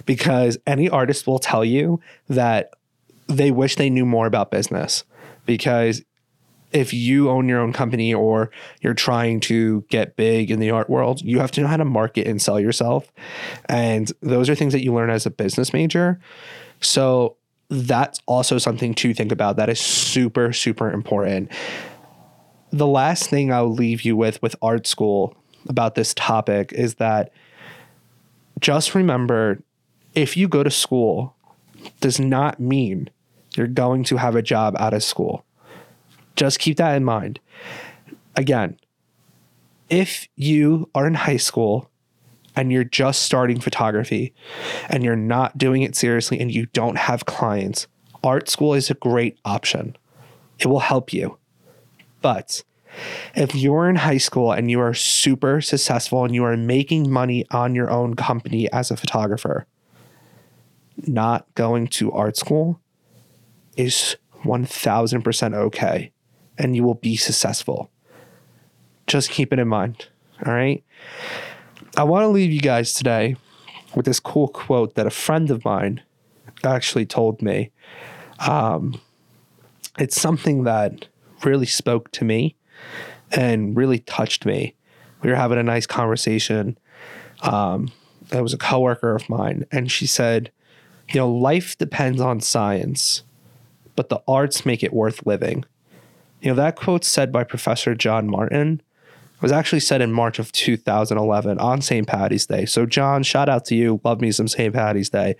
because 0.06 0.56
any 0.66 0.88
artist 0.88 1.26
will 1.26 1.38
tell 1.38 1.64
you 1.64 2.00
that 2.28 2.70
they 3.28 3.50
wish 3.50 3.76
they 3.76 3.90
knew 3.90 4.06
more 4.06 4.26
about 4.26 4.50
business 4.50 5.04
because 5.44 6.02
if 6.72 6.94
you 6.94 7.28
own 7.28 7.48
your 7.48 7.60
own 7.60 7.72
company 7.72 8.14
or 8.14 8.50
you're 8.80 8.94
trying 8.94 9.40
to 9.40 9.84
get 9.90 10.16
big 10.16 10.50
in 10.50 10.58
the 10.58 10.70
art 10.70 10.88
world, 10.88 11.20
you 11.20 11.38
have 11.38 11.50
to 11.52 11.60
know 11.60 11.66
how 11.66 11.76
to 11.76 11.84
market 11.84 12.26
and 12.26 12.40
sell 12.40 12.58
yourself. 12.58 13.12
And 13.66 14.10
those 14.22 14.48
are 14.48 14.54
things 14.54 14.72
that 14.72 14.82
you 14.82 14.94
learn 14.94 15.10
as 15.10 15.26
a 15.26 15.30
business 15.30 15.72
major. 15.72 16.18
So 16.80 17.36
that's 17.68 18.20
also 18.26 18.58
something 18.58 18.94
to 18.94 19.14
think 19.14 19.32
about. 19.32 19.56
That 19.56 19.68
is 19.68 19.80
super, 19.80 20.52
super 20.52 20.90
important. 20.90 21.50
The 22.70 22.86
last 22.86 23.28
thing 23.28 23.52
I'll 23.52 23.72
leave 23.72 24.02
you 24.02 24.16
with 24.16 24.40
with 24.40 24.56
art 24.62 24.86
school 24.86 25.36
about 25.68 25.94
this 25.94 26.14
topic 26.14 26.72
is 26.72 26.94
that 26.96 27.32
just 28.60 28.94
remember 28.94 29.62
if 30.14 30.36
you 30.36 30.48
go 30.48 30.62
to 30.62 30.70
school 30.70 31.34
does 32.00 32.20
not 32.20 32.60
mean 32.60 33.10
you're 33.56 33.66
going 33.66 34.04
to 34.04 34.16
have 34.16 34.36
a 34.36 34.42
job 34.42 34.76
out 34.78 34.94
of 34.94 35.02
school. 35.02 35.44
Just 36.36 36.58
keep 36.58 36.76
that 36.78 36.96
in 36.96 37.04
mind. 37.04 37.40
Again, 38.36 38.78
if 39.90 40.26
you 40.36 40.88
are 40.94 41.06
in 41.06 41.14
high 41.14 41.36
school 41.36 41.90
and 42.56 42.72
you're 42.72 42.84
just 42.84 43.22
starting 43.22 43.60
photography 43.60 44.32
and 44.88 45.04
you're 45.04 45.16
not 45.16 45.58
doing 45.58 45.82
it 45.82 45.94
seriously 45.94 46.40
and 46.40 46.52
you 46.52 46.66
don't 46.66 46.96
have 46.96 47.26
clients, 47.26 47.86
art 48.24 48.48
school 48.48 48.74
is 48.74 48.90
a 48.90 48.94
great 48.94 49.38
option. 49.44 49.96
It 50.58 50.66
will 50.66 50.80
help 50.80 51.12
you. 51.12 51.38
But 52.22 52.62
if 53.34 53.54
you're 53.54 53.88
in 53.88 53.96
high 53.96 54.18
school 54.18 54.52
and 54.52 54.70
you 54.70 54.80
are 54.80 54.94
super 54.94 55.60
successful 55.60 56.24
and 56.24 56.34
you 56.34 56.44
are 56.44 56.56
making 56.56 57.10
money 57.10 57.46
on 57.50 57.74
your 57.74 57.90
own 57.90 58.14
company 58.14 58.70
as 58.72 58.90
a 58.90 58.96
photographer, 58.96 59.66
not 61.06 61.46
going 61.54 61.88
to 61.88 62.12
art 62.12 62.36
school 62.36 62.80
is 63.76 64.16
1000% 64.44 65.54
okay 65.54 66.12
and 66.58 66.76
you 66.76 66.82
will 66.82 66.94
be 66.94 67.16
successful. 67.16 67.90
Just 69.06 69.30
keep 69.30 69.52
it 69.52 69.58
in 69.58 69.68
mind. 69.68 70.08
All 70.44 70.52
right. 70.52 70.84
I 71.96 72.04
want 72.04 72.24
to 72.24 72.28
leave 72.28 72.52
you 72.52 72.60
guys 72.60 72.94
today 72.94 73.36
with 73.94 74.06
this 74.06 74.20
cool 74.20 74.48
quote 74.48 74.94
that 74.94 75.06
a 75.06 75.10
friend 75.10 75.50
of 75.50 75.64
mine 75.64 76.02
actually 76.64 77.06
told 77.06 77.42
me. 77.42 77.70
Um, 78.38 79.00
it's 79.98 80.20
something 80.20 80.64
that 80.64 81.06
really 81.44 81.66
spoke 81.66 82.10
to 82.12 82.24
me 82.24 82.56
and 83.30 83.76
really 83.76 83.98
touched 83.98 84.44
me. 84.44 84.74
We 85.22 85.30
were 85.30 85.36
having 85.36 85.58
a 85.58 85.62
nice 85.62 85.86
conversation. 85.86 86.78
Um, 87.42 87.90
it 88.32 88.42
was 88.42 88.54
a 88.54 88.58
coworker 88.58 89.14
of 89.14 89.28
mine, 89.28 89.66
and 89.70 89.90
she 89.90 90.06
said, 90.06 90.50
"You 91.10 91.20
know, 91.20 91.30
life 91.30 91.76
depends 91.76 92.20
on 92.20 92.40
science, 92.40 93.22
but 93.96 94.08
the 94.08 94.22
arts 94.26 94.66
make 94.66 94.82
it 94.82 94.92
worth 94.92 95.26
living." 95.26 95.64
You 96.40 96.50
know, 96.50 96.56
that 96.56 96.76
quote 96.76 97.04
said 97.04 97.30
by 97.30 97.44
Professor 97.44 97.94
John 97.94 98.28
Martin 98.28 98.80
was 99.42 99.52
actually 99.52 99.80
said 99.80 100.00
in 100.00 100.12
March 100.12 100.38
of 100.38 100.52
2011 100.52 101.58
on 101.58 101.82
St. 101.82 102.06
Patty's 102.06 102.46
Day. 102.46 102.64
So, 102.64 102.86
John, 102.86 103.22
shout 103.22 103.48
out 103.48 103.64
to 103.66 103.74
you. 103.74 104.00
Love 104.04 104.20
me 104.20 104.30
some 104.30 104.48
St. 104.48 104.72
Patty's 104.72 105.10
Day. 105.10 105.36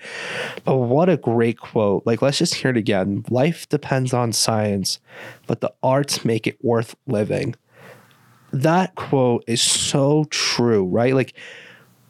But 0.64 0.76
what 0.76 1.08
a 1.08 1.16
great 1.16 1.58
quote. 1.58 2.04
Like, 2.04 2.20
let's 2.20 2.38
just 2.38 2.54
hear 2.54 2.72
it 2.72 2.76
again. 2.76 3.24
Life 3.30 3.68
depends 3.68 4.12
on 4.12 4.32
science, 4.32 4.98
but 5.46 5.60
the 5.60 5.72
arts 5.82 6.24
make 6.24 6.46
it 6.46 6.62
worth 6.62 6.96
living. 7.06 7.54
That 8.52 8.96
quote 8.96 9.44
is 9.46 9.62
so 9.62 10.24
true, 10.24 10.84
right? 10.84 11.14
Like, 11.14 11.34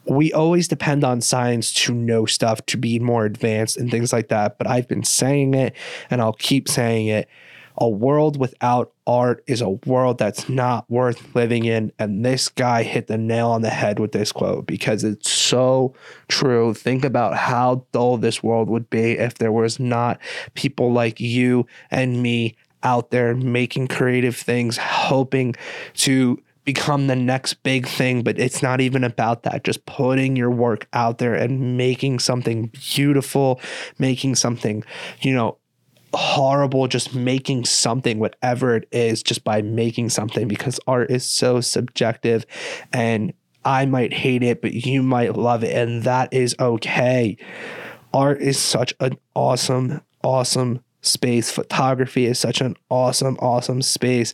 we 0.05 0.33
always 0.33 0.67
depend 0.67 1.03
on 1.03 1.21
science 1.21 1.71
to 1.73 1.93
know 1.93 2.25
stuff, 2.25 2.65
to 2.65 2.77
be 2.77 2.99
more 2.99 3.25
advanced 3.25 3.77
and 3.77 3.89
things 3.89 4.11
like 4.11 4.27
that. 4.29 4.57
But 4.57 4.67
I've 4.67 4.87
been 4.87 5.03
saying 5.03 5.53
it 5.53 5.73
and 6.09 6.21
I'll 6.21 6.33
keep 6.33 6.67
saying 6.67 7.07
it 7.07 7.29
a 7.77 7.89
world 7.89 8.37
without 8.39 8.91
art 9.05 9.43
is 9.47 9.61
a 9.61 9.69
world 9.69 10.17
that's 10.17 10.47
not 10.47 10.89
worth 10.89 11.35
living 11.35 11.65
in. 11.65 11.91
And 11.99 12.25
this 12.25 12.49
guy 12.49 12.83
hit 12.83 13.07
the 13.07 13.17
nail 13.17 13.49
on 13.49 13.61
the 13.61 13.69
head 13.69 13.99
with 13.99 14.11
this 14.11 14.31
quote 14.31 14.65
because 14.67 15.03
it's 15.03 15.31
so 15.31 15.93
true. 16.27 16.73
Think 16.73 17.03
about 17.03 17.35
how 17.35 17.85
dull 17.91 18.17
this 18.17 18.43
world 18.43 18.69
would 18.69 18.89
be 18.89 19.13
if 19.13 19.35
there 19.35 19.51
was 19.51 19.79
not 19.79 20.19
people 20.53 20.91
like 20.91 21.19
you 21.19 21.65
and 21.91 22.21
me 22.21 22.55
out 22.83 23.11
there 23.11 23.33
making 23.35 23.87
creative 23.87 24.35
things, 24.35 24.77
hoping 24.77 25.55
to 25.93 26.37
become 26.65 27.07
the 27.07 27.15
next 27.15 27.55
big 27.63 27.87
thing, 27.87 28.23
but 28.23 28.39
it's 28.39 28.61
not 28.61 28.79
even 28.79 29.03
about 29.03 29.43
that. 29.43 29.63
Just 29.63 29.85
putting 29.85 30.35
your 30.35 30.51
work 30.51 30.87
out 30.93 31.17
there 31.17 31.35
and 31.35 31.77
making 31.77 32.19
something 32.19 32.67
beautiful, 32.67 33.59
making 33.99 34.35
something, 34.35 34.83
you 35.21 35.33
know, 35.33 35.57
horrible 36.13 36.87
just 36.87 37.15
making 37.15 37.65
something 37.65 38.19
whatever 38.19 38.75
it 38.75 38.87
is 38.91 39.23
just 39.23 39.43
by 39.43 39.61
making 39.61 40.09
something 40.09 40.47
because 40.47 40.79
art 40.87 41.09
is 41.09 41.25
so 41.25 41.61
subjective 41.61 42.45
and 42.91 43.33
I 43.65 43.85
might 43.85 44.13
hate 44.13 44.43
it 44.43 44.61
but 44.61 44.73
you 44.73 45.01
might 45.01 45.35
love 45.35 45.63
it 45.63 45.75
and 45.75 46.03
that 46.03 46.33
is 46.33 46.55
okay. 46.59 47.37
Art 48.13 48.41
is 48.41 48.59
such 48.59 48.93
an 48.99 49.17
awesome 49.33 50.01
awesome 50.23 50.83
space. 51.05 51.51
Photography 51.51 52.25
is 52.25 52.39
such 52.39 52.61
an 52.61 52.75
awesome 52.89 53.37
awesome 53.39 53.81
space. 53.81 54.33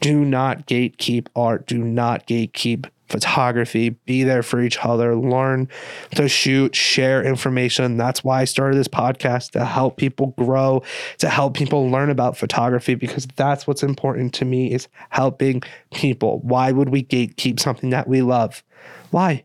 Do 0.00 0.24
not 0.24 0.66
gatekeep 0.66 1.26
art. 1.34 1.66
Do 1.66 1.78
not 1.78 2.26
gatekeep 2.26 2.86
photography, 3.12 3.90
be 3.90 4.24
there 4.24 4.42
for 4.42 4.60
each 4.60 4.78
other, 4.78 5.14
learn 5.14 5.68
to 6.16 6.28
shoot, 6.28 6.74
share 6.74 7.22
information. 7.22 7.98
That's 7.98 8.24
why 8.24 8.40
I 8.40 8.44
started 8.46 8.78
this 8.78 8.88
podcast 8.88 9.50
to 9.50 9.64
help 9.64 9.98
people 9.98 10.34
grow, 10.38 10.82
to 11.18 11.28
help 11.28 11.54
people 11.54 11.90
learn 11.90 12.10
about 12.10 12.38
photography 12.38 12.94
because 12.94 13.28
that's 13.36 13.66
what's 13.66 13.82
important 13.82 14.32
to 14.34 14.44
me 14.46 14.72
is 14.72 14.88
helping 15.10 15.62
people. 15.92 16.40
Why 16.40 16.72
would 16.72 16.88
we 16.88 17.04
gatekeep 17.04 17.60
something 17.60 17.90
that 17.90 18.08
we 18.08 18.22
love? 18.22 18.64
Why? 19.10 19.44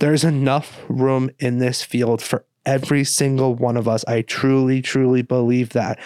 There's 0.00 0.24
enough 0.24 0.80
room 0.88 1.30
in 1.38 1.58
this 1.58 1.82
field 1.82 2.20
for 2.20 2.44
every 2.68 3.02
single 3.02 3.54
one 3.54 3.78
of 3.78 3.88
us. 3.88 4.04
I 4.06 4.20
truly, 4.20 4.82
truly 4.82 5.22
believe 5.22 5.70
that. 5.70 5.98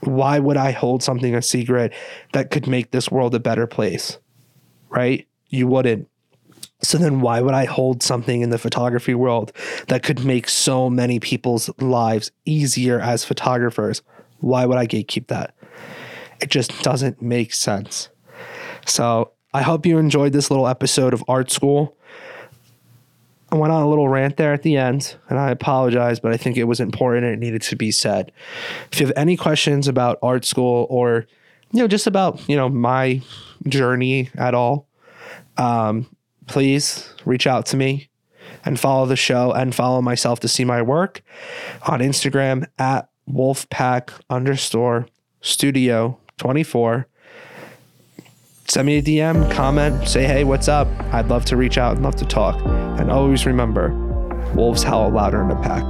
Why 0.00 0.38
would 0.38 0.56
I 0.56 0.70
hold 0.70 1.02
something 1.02 1.34
a 1.34 1.42
secret 1.42 1.92
that 2.32 2.50
could 2.50 2.66
make 2.66 2.90
this 2.90 3.10
world 3.10 3.34
a 3.34 3.38
better 3.38 3.66
place? 3.66 4.16
Right? 4.88 5.28
You 5.50 5.66
wouldn't. 5.66 6.08
So 6.80 6.96
then 6.96 7.20
why 7.20 7.42
would 7.42 7.54
I 7.54 7.66
hold 7.66 8.02
something 8.02 8.40
in 8.40 8.48
the 8.48 8.58
photography 8.58 9.14
world 9.14 9.52
that 9.88 10.02
could 10.02 10.24
make 10.24 10.48
so 10.48 10.88
many 10.88 11.20
people's 11.20 11.68
lives 11.78 12.30
easier 12.46 12.98
as 12.98 13.24
photographers? 13.24 14.02
Why 14.38 14.64
would 14.64 14.78
I 14.78 14.86
gatekeep 14.86 15.26
that? 15.28 15.54
It 16.40 16.50
just 16.50 16.82
doesn't 16.82 17.20
make 17.20 17.52
sense. 17.52 18.08
So 18.86 19.32
I 19.52 19.62
hope 19.62 19.84
you 19.84 19.98
enjoyed 19.98 20.32
this 20.32 20.50
little 20.50 20.66
episode 20.66 21.12
of 21.12 21.22
Art 21.28 21.50
School. 21.50 21.96
I 23.54 23.56
went 23.56 23.72
on 23.72 23.82
a 23.82 23.88
little 23.88 24.08
rant 24.08 24.36
there 24.36 24.52
at 24.52 24.62
the 24.62 24.76
end, 24.76 25.14
and 25.28 25.38
I 25.38 25.50
apologize, 25.52 26.18
but 26.18 26.32
I 26.32 26.36
think 26.36 26.56
it 26.56 26.64
was 26.64 26.80
important 26.80 27.24
and 27.24 27.34
it 27.34 27.38
needed 27.38 27.62
to 27.62 27.76
be 27.76 27.92
said. 27.92 28.32
If 28.90 28.98
you 28.98 29.06
have 29.06 29.16
any 29.16 29.36
questions 29.36 29.86
about 29.86 30.18
art 30.22 30.44
school 30.44 30.88
or 30.90 31.28
you 31.70 31.78
know 31.78 31.86
just 31.86 32.08
about 32.08 32.48
you 32.48 32.56
know 32.56 32.68
my 32.68 33.22
journey 33.68 34.28
at 34.34 34.54
all, 34.54 34.88
um, 35.56 36.08
please 36.48 37.14
reach 37.24 37.46
out 37.46 37.64
to 37.66 37.76
me 37.76 38.08
and 38.64 38.80
follow 38.80 39.06
the 39.06 39.14
show 39.14 39.52
and 39.52 39.72
follow 39.72 40.02
myself 40.02 40.40
to 40.40 40.48
see 40.48 40.64
my 40.64 40.82
work 40.82 41.22
on 41.86 42.00
Instagram 42.00 42.66
at 42.76 43.08
wolfpack 43.30 44.10
underscore 44.30 45.06
studio 45.42 46.18
24. 46.38 47.06
Send 48.66 48.86
me 48.86 48.96
a 48.96 49.02
DM, 49.02 49.50
comment, 49.52 50.08
say, 50.08 50.24
hey, 50.24 50.42
what's 50.42 50.68
up? 50.68 50.88
I'd 51.12 51.28
love 51.28 51.44
to 51.46 51.56
reach 51.56 51.76
out 51.76 51.96
and 51.96 52.02
love 52.02 52.16
to 52.16 52.24
talk. 52.24 52.58
And 52.98 53.10
always 53.10 53.44
remember 53.44 53.90
wolves 54.54 54.82
howl 54.82 55.10
louder 55.10 55.42
in 55.42 55.50
a 55.50 55.62
pack. 55.62 55.84